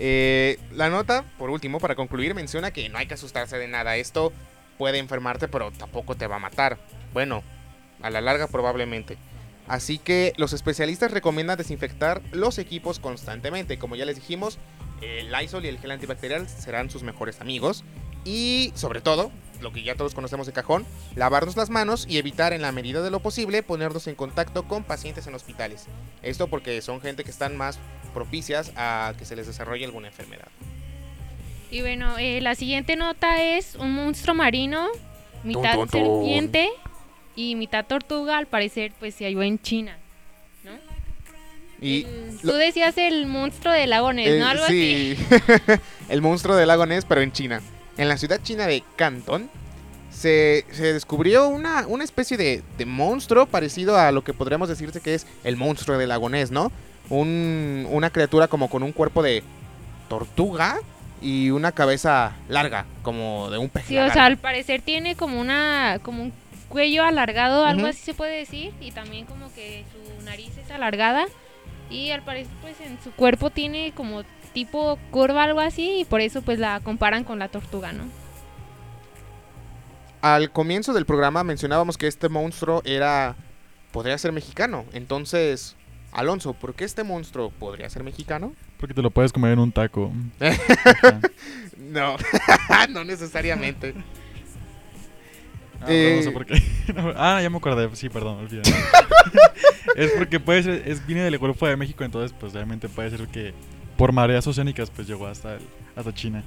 [0.00, 3.96] Eh, la nota, por último, para concluir, menciona que no hay que asustarse de nada.
[3.96, 4.32] Esto
[4.76, 6.78] puede enfermarte, pero tampoco te va a matar.
[7.12, 7.44] Bueno,
[8.02, 9.18] a la larga probablemente.
[9.68, 13.78] Así que los especialistas recomiendan desinfectar los equipos constantemente.
[13.78, 14.58] Como ya les dijimos,
[15.00, 17.84] el Lysol y el gel antibacterial serán sus mejores amigos.
[18.24, 22.52] Y sobre todo, lo que ya todos conocemos de cajón, lavarnos las manos y evitar
[22.52, 25.86] en la medida de lo posible ponernos en contacto con pacientes en hospitales.
[26.22, 27.78] Esto porque son gente que están más
[28.08, 30.48] propicias a que se les desarrolle alguna enfermedad.
[31.70, 34.88] Y bueno, eh, la siguiente nota es un monstruo marino,
[35.44, 36.00] mitad tun, tun.
[36.22, 36.68] serpiente
[37.36, 39.96] y mitad tortuga, al parecer pues se halló en China.
[40.64, 40.72] ¿no?
[41.80, 44.46] Y El- lo- Tú decías el monstruo del lago Ness, Eh, ¿no?
[44.48, 45.16] Algo así.
[45.16, 45.26] sí,
[46.08, 47.60] el monstruo del lago Ness, pero en China.
[47.98, 49.50] En la ciudad china de Canton
[50.10, 55.00] se, se descubrió una, una especie de, de monstruo parecido a lo que podríamos decirse
[55.00, 56.72] que es el monstruo del lago Ness, ¿no?
[57.10, 59.42] Un- una criatura como con un cuerpo de
[60.08, 60.78] tortuga
[61.22, 63.86] y una cabeza larga, como de un pez.
[63.86, 66.32] Sí, o sea, al parecer tiene como una como un
[66.68, 71.24] cuello alargado, algo así se puede decir, y también como que su nariz es alargada
[71.90, 76.20] y al parecer pues en su cuerpo tiene como tipo curva algo así y por
[76.20, 78.04] eso pues la comparan con la tortuga, ¿no?
[80.20, 83.36] Al comienzo del programa mencionábamos que este monstruo era.
[83.92, 84.84] podría ser mexicano.
[84.92, 85.74] Entonces,
[86.12, 88.54] Alonso, ¿por qué este monstruo podría ser mexicano?
[88.78, 90.12] Porque te lo puedes comer en un taco.
[91.78, 92.16] No,
[92.90, 93.94] no necesariamente.
[95.80, 96.14] Ah, Eh.
[96.16, 96.60] no sé por qué.
[96.94, 97.88] No, ah, ya me acordé.
[97.94, 98.62] Sí, perdón, olvidé.
[99.94, 103.28] es porque puede ser, es, viene del Golfo de México, entonces pues realmente puede ser
[103.28, 103.54] que
[103.96, 105.62] por mareas oceánicas pues llegó hasta, el-
[105.94, 106.42] hasta China.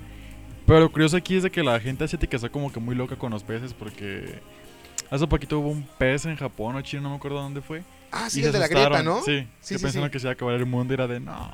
[0.68, 3.16] Pero lo curioso aquí es de que la gente asiática está como que muy loca
[3.16, 4.40] con los peces porque
[5.10, 7.84] hace poquito hubo un pez en Japón o China, no me acuerdo dónde fue.
[8.12, 9.04] Ah, y sí, se de la grieta.
[9.04, 9.22] ¿no?
[9.24, 10.12] Sí, Sí, sí, pensaron sí.
[10.12, 11.52] que se iba a acabar el mundo y era de no.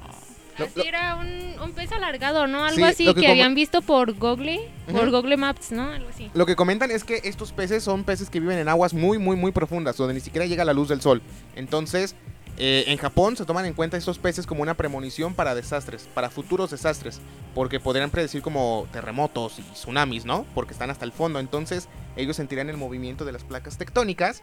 [0.57, 2.63] Lo- así lo- era un, un pez alargado, ¿no?
[2.65, 5.11] Algo Sí, así que, habían visto por Google, por.
[5.11, 5.83] Google Maps, ¿no?
[5.91, 6.31] Algo así.
[6.33, 9.35] Lo que comentan es que estos peces son peces que viven en aguas muy, muy,
[9.35, 11.21] muy profundas, donde ni siquiera llega la luz del sol.
[11.55, 12.15] Entonces,
[12.57, 16.31] eh, en Japón se toman en cuenta estos peces como una premonición para desastres, para
[16.31, 17.21] futuros desastres,
[17.53, 20.43] porque podrían predecir como terremotos y tsunamis, ¿no?
[20.55, 21.37] Porque están hasta el fondo.
[21.39, 24.41] Entonces, ellos sentirán el movimiento de las placas tectónicas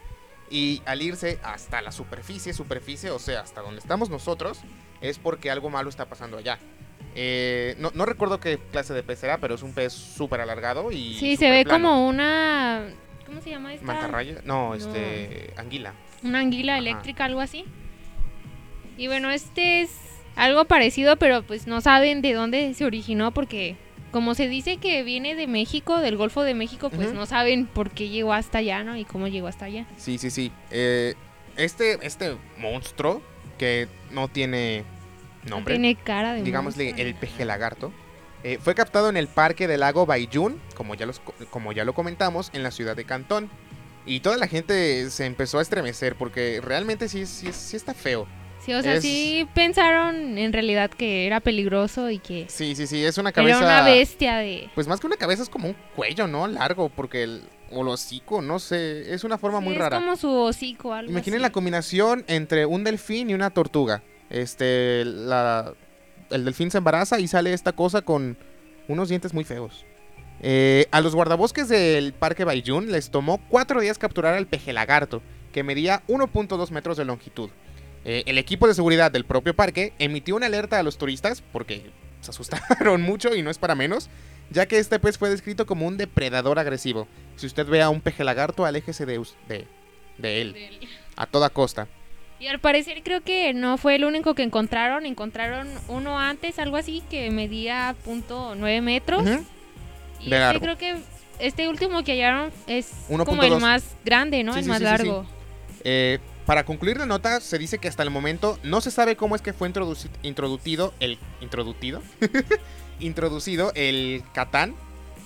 [0.49, 4.59] y al irse hasta la superficie, superficie, o sea, hasta donde estamos nosotros,
[5.01, 6.59] es porque algo malo está pasando allá.
[7.15, 10.91] Eh, no, no recuerdo qué clase de pez era, pero es un pez súper alargado
[10.91, 11.15] y.
[11.15, 12.85] Sí, se ve como una
[13.25, 13.85] ¿cómo se llama esta?
[13.85, 14.41] Mantarraya.
[14.43, 15.53] No, este.
[15.57, 15.93] Anguila.
[16.23, 16.79] una anguila Ajá.
[16.79, 17.65] eléctrica, algo así.
[18.97, 19.91] Y bueno, este es
[20.35, 23.77] algo parecido, pero pues no saben de dónde se originó porque
[24.15, 27.91] como se dice que viene de México, del Golfo de México, pues no saben por
[27.91, 28.95] qué llegó hasta allá, ¿no?
[28.95, 29.85] Y cómo llegó hasta allá.
[29.97, 30.53] Sí, sí, sí.
[30.71, 31.15] Eh,
[31.57, 33.21] este, este monstruo
[33.57, 34.85] que no tiene
[35.43, 37.05] No nombre, tiene cara de digámosle monstruo.
[37.07, 37.91] el peje lagarto,
[38.45, 41.83] eh, fue captado en el parque del lago Baiyun, como ya, los, co- como ya
[41.83, 43.49] lo comentamos, en la ciudad de Cantón.
[44.05, 48.27] Y toda la gente se empezó a estremecer porque realmente sí, sí, sí está feo.
[48.65, 52.87] Sí, o sea, es- sí pensaron en realidad que era peligroso y que Sí, sí,
[52.87, 53.57] sí, es una cabeza...
[53.59, 54.69] era una bestia de...
[54.73, 56.47] Pues más que una cabeza es como un cuello, ¿no?
[56.47, 57.43] Largo, porque el...
[57.71, 59.97] O el hocico, no sé, es una forma Sí, muy es rara.
[59.97, 61.41] como su hocico, algo Imaginen así.
[61.41, 64.03] la combinación entre un delfín y una tortuga.
[64.29, 65.73] Este, la,
[66.29, 68.37] el delfín se embaraza y sale esta cosa con
[68.87, 69.83] unos dientes muy feos.
[70.41, 75.23] Eh, a los guardabosques del Parque Baiyun les tomó cuatro días capturar al peje lagarto,
[75.51, 77.49] que medía 1.2 metros de longitud.
[78.05, 81.89] Eh, el equipo de seguridad del propio parque emitió una alerta a los turistas porque
[82.21, 84.09] se asustaron mucho y no es para menos,
[84.51, 87.07] ya que este pez fue descrito como un depredador agresivo.
[87.35, 89.67] Si usted ve a un peje lagarto, aléjese de, de,
[90.19, 90.55] de él
[91.15, 91.87] a toda costa.
[92.39, 95.05] Y al parecer creo que no fue el único que encontraron.
[95.05, 99.23] Encontraron uno antes, algo así, que medía .9 metros.
[99.23, 99.39] Y de
[100.19, 100.59] este largo.
[100.61, 100.97] creo que
[101.39, 103.25] este último que hallaron es 1.2.
[103.25, 104.53] como el más grande, ¿no?
[104.53, 104.83] Sí, el sí, más sí.
[104.83, 105.25] largo.
[105.83, 109.35] Eh, para concluir la nota, se dice que hasta el momento no se sabe cómo
[109.35, 112.01] es que fue introduci- introducido el introducido
[112.99, 114.75] introducido el catán,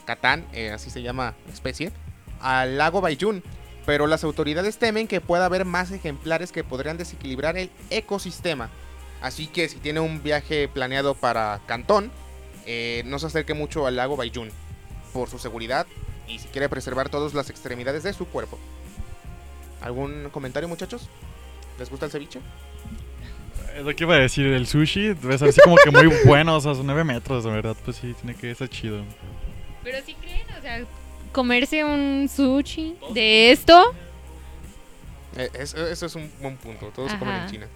[0.05, 1.91] catán, eh, así se llama la especie,
[2.39, 3.43] al lago Baiyun.
[3.85, 8.69] Pero las autoridades temen que pueda haber más ejemplares que podrían desequilibrar el ecosistema.
[9.21, 12.11] Así que si tiene un viaje planeado para Cantón,
[12.65, 14.51] eh, no se acerque mucho al lago Baiyun
[15.11, 15.87] por su seguridad
[16.27, 18.59] y si quiere preservar todas las extremidades de su cuerpo.
[19.81, 21.09] ¿Algún comentario, muchachos?
[21.77, 22.39] ¿Les gusta el ceviche?
[23.77, 26.55] Es lo que iba a decir, el sushi debe ser así como que muy bueno,
[26.55, 29.03] o sea, son 9 metros, de verdad, pues sí, tiene que estar chido.
[29.83, 30.83] Pero sí creen, o sea,
[31.31, 33.93] comerse un sushi de esto.
[35.37, 36.87] Eh, es- eso es un buen punto.
[36.93, 37.47] Todos se comen en.
[37.47, 37.67] China.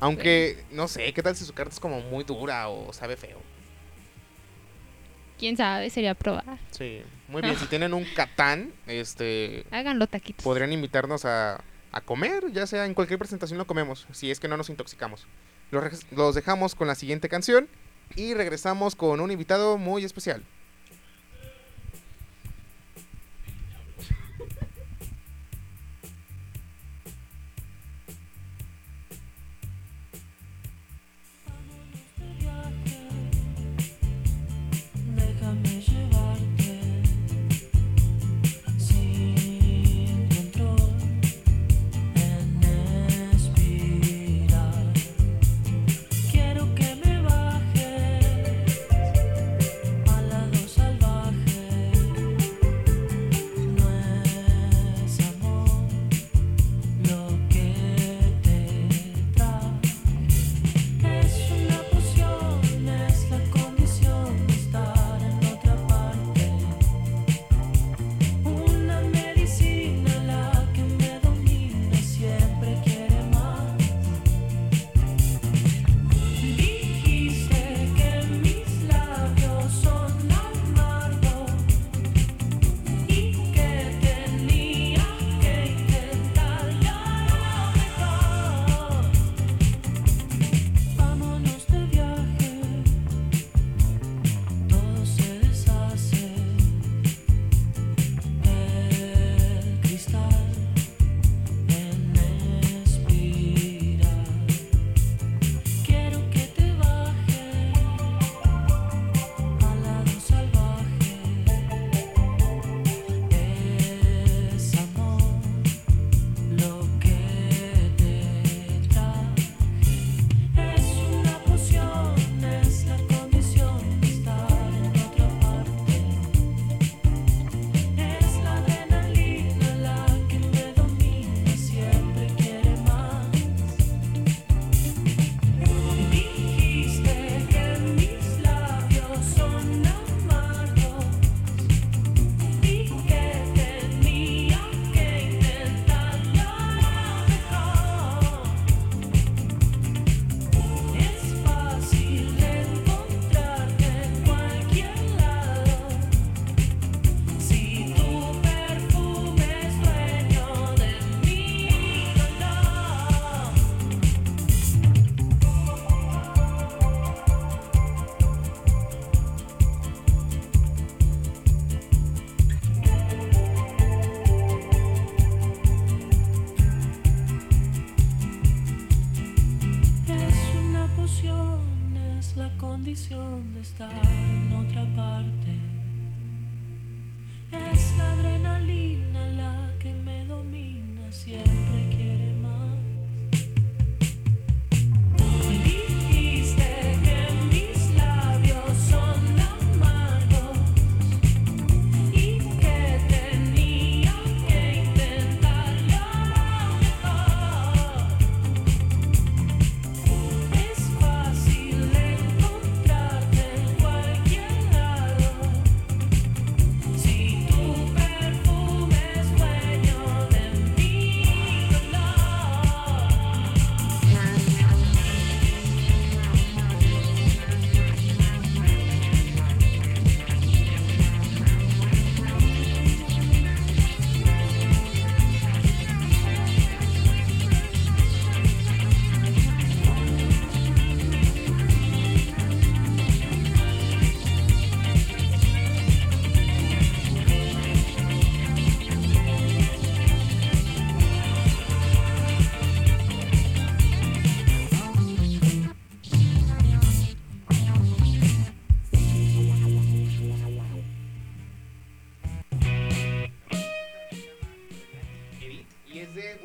[0.00, 3.38] Aunque, no sé, ¿qué tal si su carta es como muy dura o sabe feo?
[5.42, 6.44] Quién sabe, sería probar.
[6.70, 7.02] Sí.
[7.26, 10.44] Muy bien, si tienen un catán, este, Háganlo taquitos.
[10.44, 14.46] podrían invitarnos a, a comer, ya sea en cualquier presentación lo comemos, si es que
[14.46, 15.26] no nos intoxicamos.
[15.72, 17.66] Los, los dejamos con la siguiente canción
[18.14, 20.44] y regresamos con un invitado muy especial.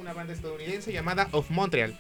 [0.07, 1.93] Una banda estadounidense llamada Of Montreal.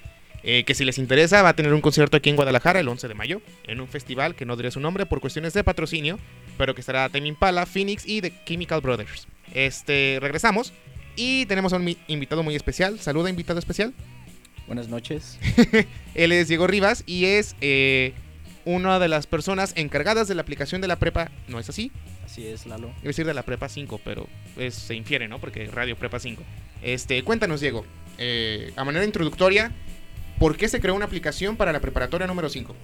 [0.43, 3.09] eh, que si les interesa va a tener un concierto aquí en Guadalajara el 11
[3.09, 6.17] de mayo, en un festival que no diré su nombre por cuestiones de patrocinio,
[6.57, 9.27] pero que estará Tame Impala, Phoenix y The Chemical Brothers.
[9.53, 10.71] Este, regresamos
[11.17, 12.97] y tenemos a un invitado muy especial.
[13.01, 13.93] Saluda, invitado especial.
[14.67, 15.37] Buenas noches.
[16.15, 18.13] Él es Diego Rivas y es eh,
[18.63, 21.29] una de las personas encargadas de la aplicación de la prepa.
[21.49, 21.91] ¿No es así?
[22.27, 22.89] Así es, Lalo.
[22.89, 25.39] Iba a decir de la prepa 5, pero es- se infiere, ¿no?
[25.39, 26.43] Porque radio prepa 5.
[26.83, 27.85] Este, cuéntanos, Diego,
[28.19, 29.71] eh, a manera introductoria,
[30.37, 32.75] ¿por qué se creó una aplicación para la preparatoria número 5?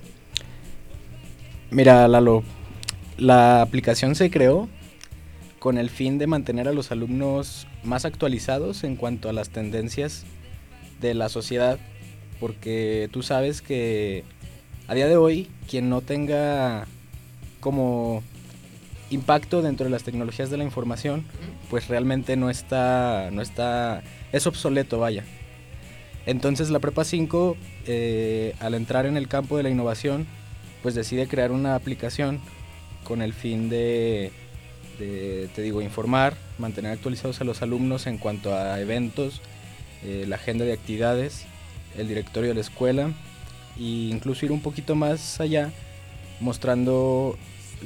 [1.72, 2.44] Mira, Lalo,
[3.18, 4.70] la aplicación se creó
[5.60, 10.26] con el fin de mantener a los alumnos más actualizados en cuanto a las tendencias
[11.02, 11.80] de la sociedad,
[12.40, 14.24] porque tú sabes que
[14.88, 16.86] a día de hoy quien no tenga
[17.60, 18.24] como
[19.10, 21.26] impacto dentro de las tecnologías de la información,
[21.70, 25.24] pues realmente no está, no está, es obsoleto, vaya.
[26.26, 30.26] Entonces la Prepa 5, eh, al entrar en el campo de la innovación,
[30.82, 32.40] pues decide crear una aplicación
[33.04, 34.32] con el fin de,
[35.00, 39.42] de, te digo, informar, mantener actualizados a los alumnos en cuanto a eventos,
[40.04, 41.46] eh, la agenda de actividades,
[41.98, 43.12] el directorio de la escuela
[43.78, 45.72] e incluso ir un poquito más allá
[46.40, 47.38] mostrando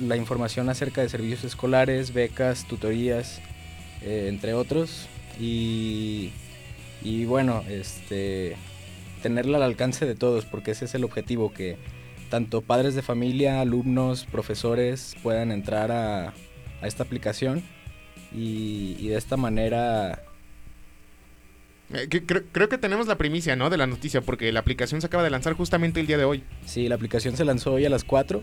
[0.01, 3.41] la información acerca de servicios escolares, becas, tutorías,
[4.01, 5.07] eh, entre otros
[5.39, 6.31] y,
[7.01, 8.55] y bueno, este
[9.23, 11.77] tenerla al alcance de todos porque ese es el objetivo que
[12.29, 16.33] tanto padres de familia, alumnos, profesores puedan entrar a,
[16.81, 17.63] a esta aplicación
[18.31, 20.23] y, y de esta manera
[21.93, 23.69] Eh, creo, creo que tenemos la primicia, ¿no?
[23.69, 26.43] De la noticia, porque la aplicación se acaba de lanzar justamente el día de hoy.
[26.65, 28.41] Sí, la aplicación se lanzó hoy a las 4.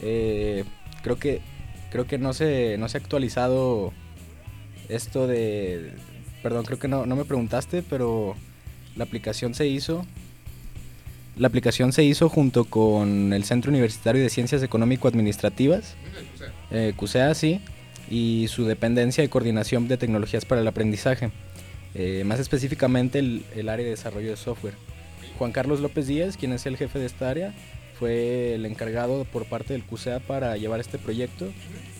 [0.00, 0.64] Eh,
[1.02, 1.40] creo que
[1.90, 3.92] creo que no se, no se ha actualizado
[4.88, 5.92] esto de...
[6.42, 8.34] Perdón, creo que no, no me preguntaste, pero
[8.96, 10.06] la aplicación se hizo.
[11.36, 15.94] La aplicación se hizo junto con el Centro Universitario de Ciencias Económico-Administrativas,
[16.70, 17.60] eh, CUSEA, sí,
[18.08, 21.30] y su dependencia de coordinación de tecnologías para el aprendizaje.
[21.94, 24.74] Eh, más específicamente el, el área de desarrollo de software.
[25.38, 27.54] Juan Carlos López Díaz, quien es el jefe de esta área,
[28.00, 31.52] fue el encargado por parte del CUSEA para llevar este proyecto.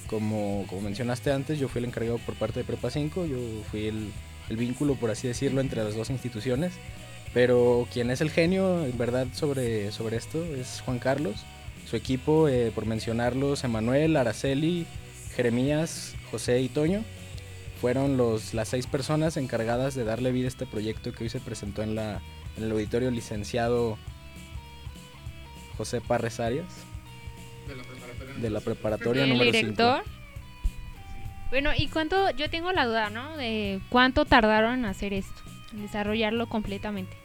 [0.09, 3.37] Como, como mencionaste antes, yo fui el encargado por parte de Prepa 5, yo
[3.71, 4.11] fui el,
[4.49, 6.73] el vínculo, por así decirlo, entre las dos instituciones.
[7.35, 11.37] Pero quien es el genio, en verdad, sobre, sobre esto es Juan Carlos.
[11.89, 14.87] Su equipo, eh, por mencionarlos, Emanuel, Araceli,
[15.37, 17.05] Jeremías, José y Toño,
[17.81, 21.41] fueron los, las seis personas encargadas de darle vida a este proyecto que hoy se
[21.41, 22.21] presentó en, la,
[22.57, 23.99] en el auditorio licenciado
[25.81, 26.67] José Parres Arias
[28.37, 29.57] de la preparatoria el número 5.
[29.63, 30.03] director.
[31.49, 32.31] Bueno, ¿y cuánto?
[32.33, 33.35] Yo tengo la duda, ¿no?
[33.39, 35.41] De cuánto tardaron en hacer esto,
[35.73, 37.17] en desarrollarlo completamente.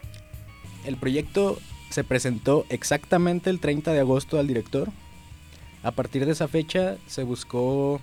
[0.86, 1.58] El proyecto
[1.90, 4.88] se presentó exactamente el 30 de agosto al director.
[5.82, 8.00] A partir de esa fecha se buscó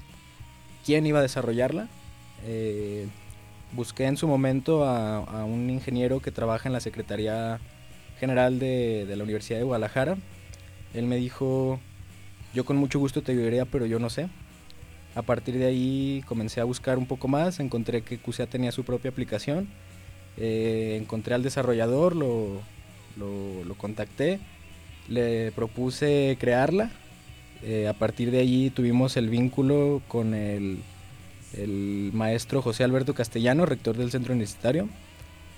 [0.85, 1.87] quién iba a desarrollarla.
[2.45, 3.07] Eh,
[3.71, 7.59] busqué en su momento a, a un ingeniero que trabaja en la Secretaría
[8.19, 10.15] General de, de la Universidad de Guadalajara.
[10.93, 11.79] Él me dijo,
[12.53, 14.27] yo con mucho gusto te ayudaría, pero yo no sé.
[15.15, 18.83] A partir de ahí comencé a buscar un poco más, encontré que QCA tenía su
[18.83, 19.67] propia aplicación,
[20.37, 22.59] eh, encontré al desarrollador, lo,
[23.17, 24.39] lo, lo contacté,
[25.07, 26.89] le propuse crearla.
[27.61, 30.79] Eh, a partir de allí tuvimos el vínculo con el,
[31.55, 34.89] el maestro José Alberto Castellano, rector del centro universitario.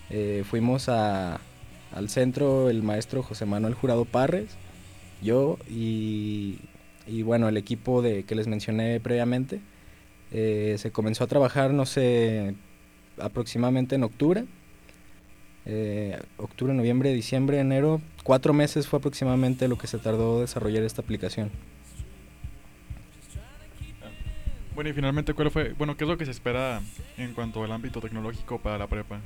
[0.10, 1.40] Eh, fuimos a-
[1.96, 4.50] al centro el maestro José Manuel Jurado Parres,
[5.22, 6.60] yo y,
[7.08, 9.60] y bueno, el equipo de, que les mencioné previamente.
[10.32, 12.56] Eh, se comenzó a trabajar, no sé,
[13.20, 14.46] aproximadamente en octubre.
[15.66, 18.02] Eh, octubre, noviembre, diciembre, enero.
[18.24, 21.52] Cuatro meses fue aproximadamente lo que se tardó desarrollar esta aplicación.
[24.76, 25.74] Bueno, y finalmente, ¿cuál fue?
[25.74, 26.82] Bueno, ¿qué es lo que se espera
[27.18, 29.22] en cuanto al ámbito tecnológico para la prepa?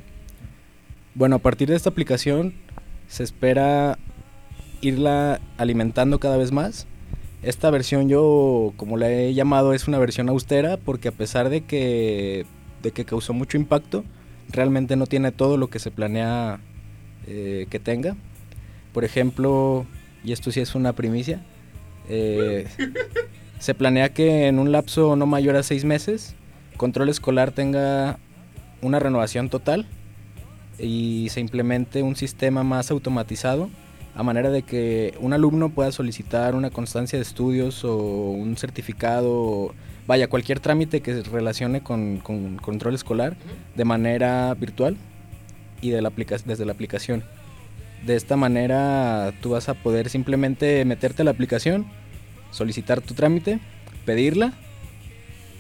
[1.16, 2.54] Bueno, a partir de esta aplicación
[3.08, 3.98] se espera
[4.82, 6.88] irla alimentando cada vez más.
[7.42, 11.62] Esta versión yo, como la he llamado, es una versión austera porque a pesar de
[11.62, 12.46] que,
[12.82, 14.04] de que causó mucho impacto,
[14.50, 16.60] realmente no tiene todo lo que se planea
[17.28, 18.16] eh, que tenga.
[18.94, 19.86] Por ejemplo,
[20.24, 21.42] y esto sí es una primicia,
[22.10, 22.68] eh,
[23.60, 26.36] se planea que en un lapso no mayor a seis meses,
[26.76, 28.20] Control Escolar tenga
[28.82, 29.86] una renovación total
[30.78, 33.70] y se implemente un sistema más automatizado
[34.20, 39.74] a manera de que un alumno pueda solicitar una constancia de estudios o un certificado,
[40.08, 43.38] vaya, cualquier trámite que se relacione con, con control escolar
[43.78, 44.98] de manera virtual.
[45.80, 46.12] y de la
[46.44, 47.24] desde la aplicación.
[48.06, 51.86] De esta manera tú vas a poder simplemente meterte a la aplicación,
[52.52, 53.62] solicitar tu trámite,
[54.06, 54.52] pedirla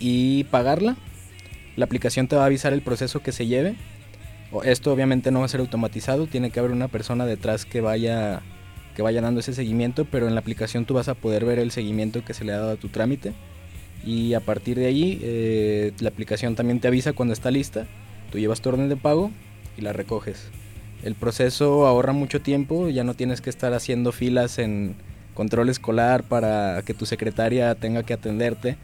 [0.01, 0.97] y pagarla.
[1.78, 3.78] La aplicación te va a avisar el proceso que se lleve.
[4.64, 8.41] Esto obviamente no va a ser automatizado, tiene que haber una persona detrás que vaya
[8.95, 11.72] que vaya dando ese seguimiento, pero en la aplicación tú vas a poder ver el
[11.72, 13.34] seguimiento que se le ha dado a tu trámite
[14.06, 17.86] y a partir de allí eh, la aplicación también te avisa cuando está lista,
[18.32, 19.32] tú llevas tu orden de pago
[19.78, 20.50] y la recoges.
[21.04, 24.95] El proceso ahorra mucho tiempo, ya no tienes que estar haciendo filas en
[25.34, 28.78] control escolar para que tu secretaria tenga que atenderte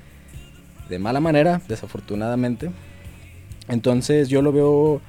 [0.87, 2.71] de mala manera, desafortunadamente.
[3.67, 5.01] Entonces yo lo veo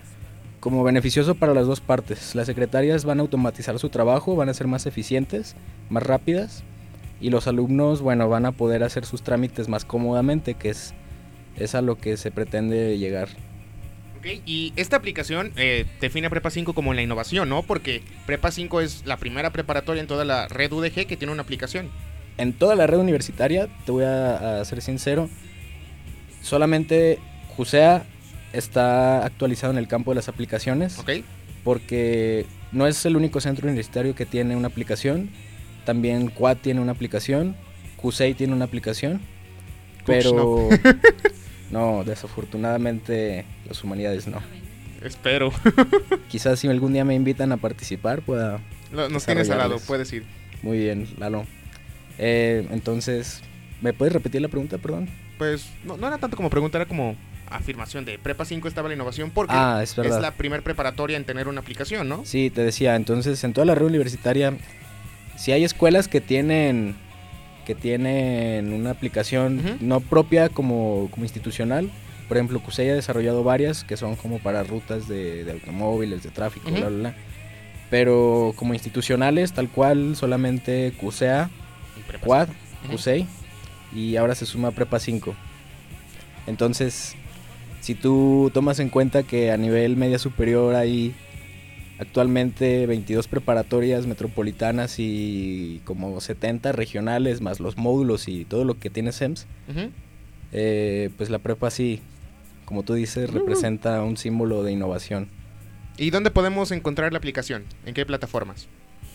[0.66, 2.34] como beneficioso para las dos partes.
[2.34, 5.54] Las secretarias van a automatizar su trabajo, van a ser más eficientes,
[5.90, 6.64] más rápidas
[7.20, 10.92] y los alumnos, bueno, van a poder hacer sus trámites más cómodamente, que es,
[11.54, 13.28] es a lo que se pretende llegar.
[14.18, 17.62] Ok, Y esta aplicación eh, define a Prepa 5 como la innovación, ¿no?
[17.62, 21.42] Porque Prepa 5 es la primera preparatoria en toda la red UDG que tiene una
[21.42, 21.90] aplicación.
[22.38, 25.30] En toda la red universitaria, te voy a, a ser sincero,
[26.42, 27.20] solamente
[27.56, 28.04] JUSEA
[28.56, 30.98] está actualizado en el campo de las aplicaciones.
[30.98, 31.10] ¿Ok?
[31.66, 35.30] porque no es el único centro universitario que tiene una aplicación.
[35.84, 37.56] También Quad tiene una aplicación,
[37.96, 39.20] CUSEI tiene una aplicación,
[40.06, 40.68] pero
[41.72, 44.38] no, desafortunadamente las humanidades no.
[45.02, 45.50] Espero.
[46.28, 48.60] Quizás si algún día me invitan a participar pueda...
[48.92, 50.24] Nos tienes al lado, puedes ir.
[50.62, 51.46] Muy bien, Lalo.
[52.16, 53.42] Eh, entonces,
[53.82, 55.08] ¿me puedes repetir la pregunta, perdón?
[55.36, 57.16] Pues no, no era tanto como pregunta, era como
[57.50, 61.48] afirmación de Prepa 5 estaba la innovación porque Ah, es la primer preparatoria en tener
[61.48, 62.24] una aplicación, ¿no?
[62.24, 64.54] Sí, te decía, entonces en toda la red universitaria,
[65.36, 66.96] si hay escuelas que tienen
[67.66, 71.90] que tienen una aplicación no propia como, como institucional,
[72.28, 76.30] por ejemplo, CUSEI ha desarrollado varias que son como para rutas de, de automóviles, de
[76.30, 77.14] tráfico, bla, bla, bla.
[77.90, 81.50] Pero como institucionales, tal cual, solamente CUSEA,
[82.20, 82.48] Quad.
[82.90, 83.26] CUSEI
[83.94, 85.34] y ahora se suma Prepa 5.
[86.46, 87.16] Entonces,
[87.86, 91.14] si tú tomas en cuenta que a nivel media superior hay
[92.00, 98.90] actualmente 22 preparatorias metropolitanas y como 70 regionales, más los módulos y todo lo que
[98.90, 99.46] tiene SEMS,
[100.50, 102.00] eh, pues la prepa sí,
[102.64, 105.28] como tú dices, representa un símbolo de innovación.
[105.96, 107.66] ¿Y dónde podemos encontrar la aplicación?
[107.84, 108.66] ¿En qué plataformas?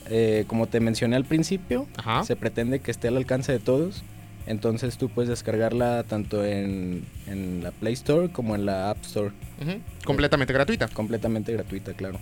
[0.10, 2.24] Eh, como te mencioné al principio, Ajá.
[2.24, 4.06] se pretende que esté al alcance de todos.
[4.48, 9.32] Entonces tú puedes descargarla tanto en, en la Play Store como en la App Store.
[10.04, 10.88] Completamente gratuita.
[10.88, 12.20] Completamente gratuita, claro.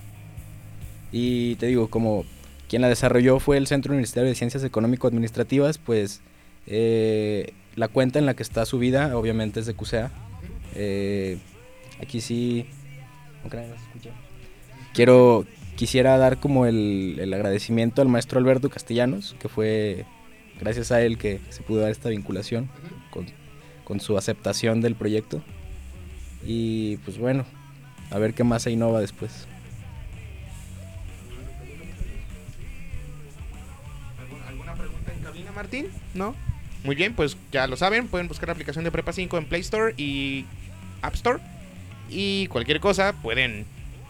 [1.11, 2.25] Y te digo, como
[2.67, 6.21] quien la desarrolló fue el Centro Universitario de Ciencias Económico-Administrativas, pues
[6.67, 10.11] eh, la cuenta en la que está subida obviamente es de CUSEA.
[10.75, 11.37] Eh,
[12.01, 12.67] aquí sí...
[14.93, 15.45] Quiero,
[15.77, 20.05] quisiera dar como el, el agradecimiento al maestro Alberto Castellanos, que fue
[20.59, 22.69] gracias a él que se pudo dar esta vinculación
[23.09, 23.25] con,
[23.83, 25.41] con su aceptación del proyecto.
[26.45, 27.45] Y pues bueno,
[28.11, 29.47] a ver qué más se innova después.
[34.47, 35.87] ¿Alguna pregunta en cabina, Martín?
[36.13, 36.35] ¿No?
[36.83, 39.61] Muy bien, pues ya lo saben, pueden buscar la aplicación de Prepa 5 en Play
[39.61, 40.45] Store y
[41.01, 41.39] App Store.
[42.09, 43.65] Y cualquier cosa, pueden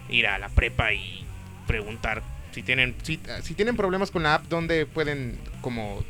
[0.10, 1.26] ir a la prepa y
[1.68, 6.04] preguntar si tienen, si, si tienen problemas con la app, ¿dónde pueden como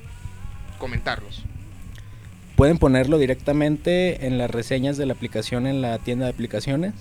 [0.80, 1.44] comentarlos?
[2.56, 6.94] Pueden ponerlo directamente en las reseñas de la aplicación en la tienda de aplicaciones.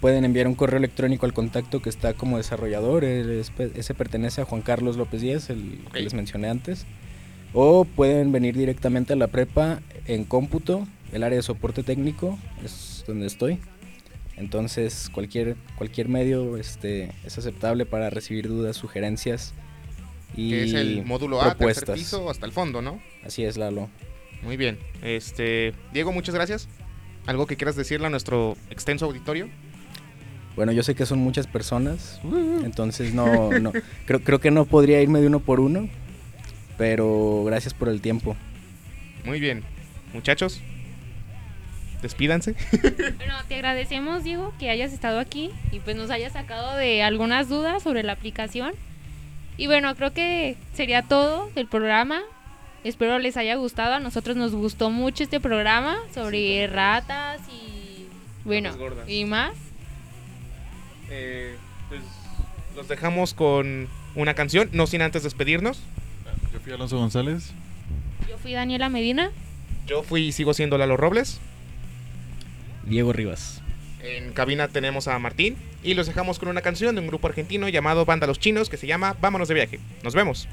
[0.00, 3.04] Pueden enviar un correo electrónico al contacto que está como desarrollador.
[3.04, 6.86] es- Ese pertenece a Juan Carlos López Díaz, el que les mencioné antes.
[7.54, 13.04] O pueden venir directamente a la prepa en cómputo, el área de soporte técnico, es
[13.06, 13.58] donde estoy.
[14.36, 19.52] Entonces cualquier, cualquier medio este, es aceptable para recibir dudas, sugerencias
[20.36, 21.98] y Que es el módulo A, tercer propuestas.
[21.98, 23.00] piso hasta el fondo, ¿no?
[23.24, 23.88] Así es, Lalo.
[24.42, 24.78] Muy bien.
[25.02, 26.68] Este, Diego, muchas gracias.
[27.26, 29.48] ¿Algo que quieras decirle a nuestro extenso auditorio?
[30.56, 32.20] Bueno, yo sé que son muchas personas,
[32.62, 33.72] entonces no, no
[34.06, 35.88] creo, creo que no podría irme de uno por uno,
[36.76, 38.36] pero gracias por el tiempo.
[39.24, 39.62] Muy bien.
[40.12, 40.60] Muchachos,
[42.02, 42.54] despídanse.
[43.16, 47.48] Bueno, te agradecemos, Diego, que hayas estado aquí y pues nos hayas sacado de algunas
[47.48, 48.74] dudas sobre la aplicación.
[49.56, 52.22] Y bueno, creo que sería todo del programa.
[52.84, 53.94] Espero les haya gustado.
[53.94, 58.06] A nosotros nos gustó mucho este programa sobre ratas y
[58.44, 58.70] bueno,
[59.06, 59.54] y más.
[61.10, 61.56] Eh,
[61.88, 62.00] pues
[62.74, 65.80] los dejamos con una canción, no sin antes despedirnos.
[66.52, 67.52] Yo fui Alonso González.
[68.28, 69.30] Yo fui Daniela Medina.
[69.86, 71.40] Yo fui y sigo siendo Lalo Robles.
[72.84, 73.61] Diego Rivas.
[74.02, 77.68] En cabina tenemos a Martín y los dejamos con una canción de un grupo argentino
[77.68, 79.80] llamado Banda Los Chinos que se llama Vámonos de viaje.
[80.02, 80.48] Nos vemos.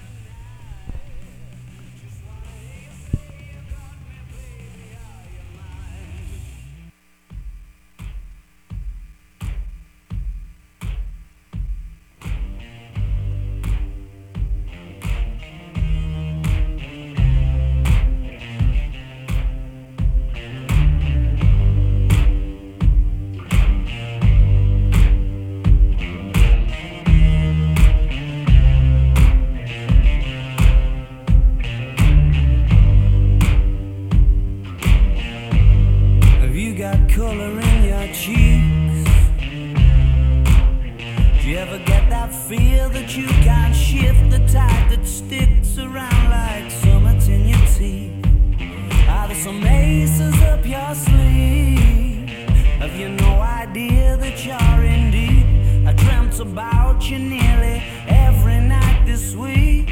[57.03, 59.89] you nearly every night this week.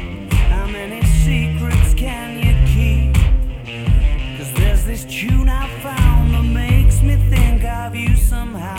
[0.50, 2.48] How many secrets can you
[4.54, 8.77] there's this tune I found that makes me think of you somehow.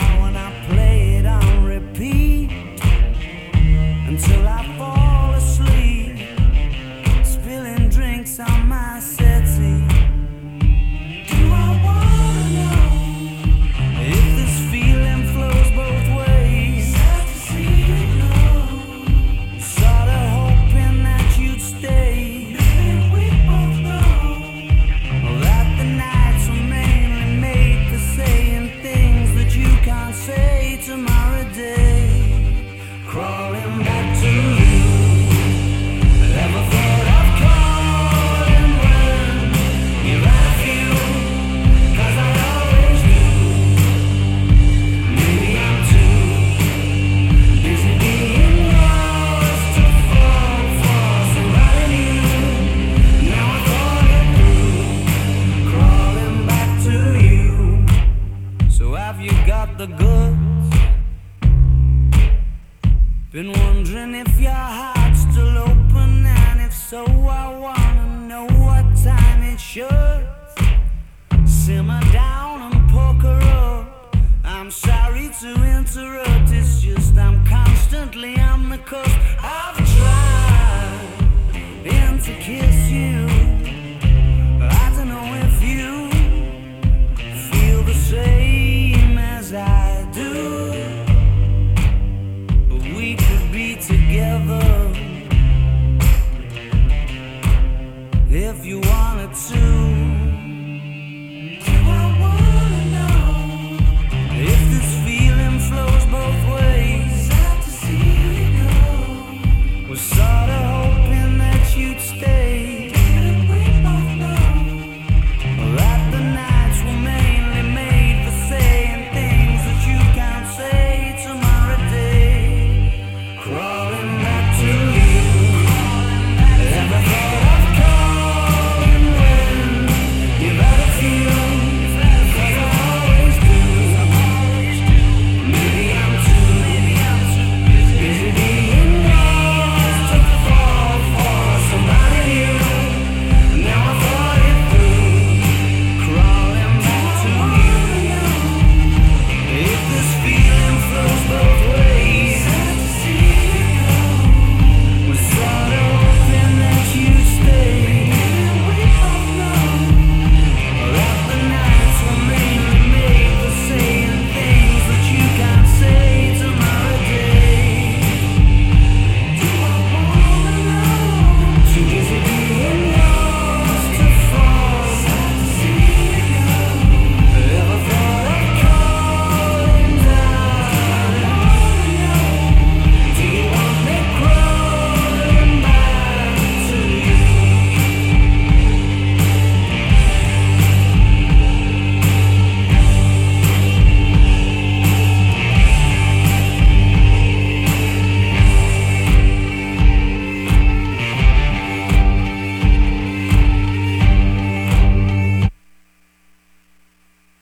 [98.50, 99.79] if you wanted to.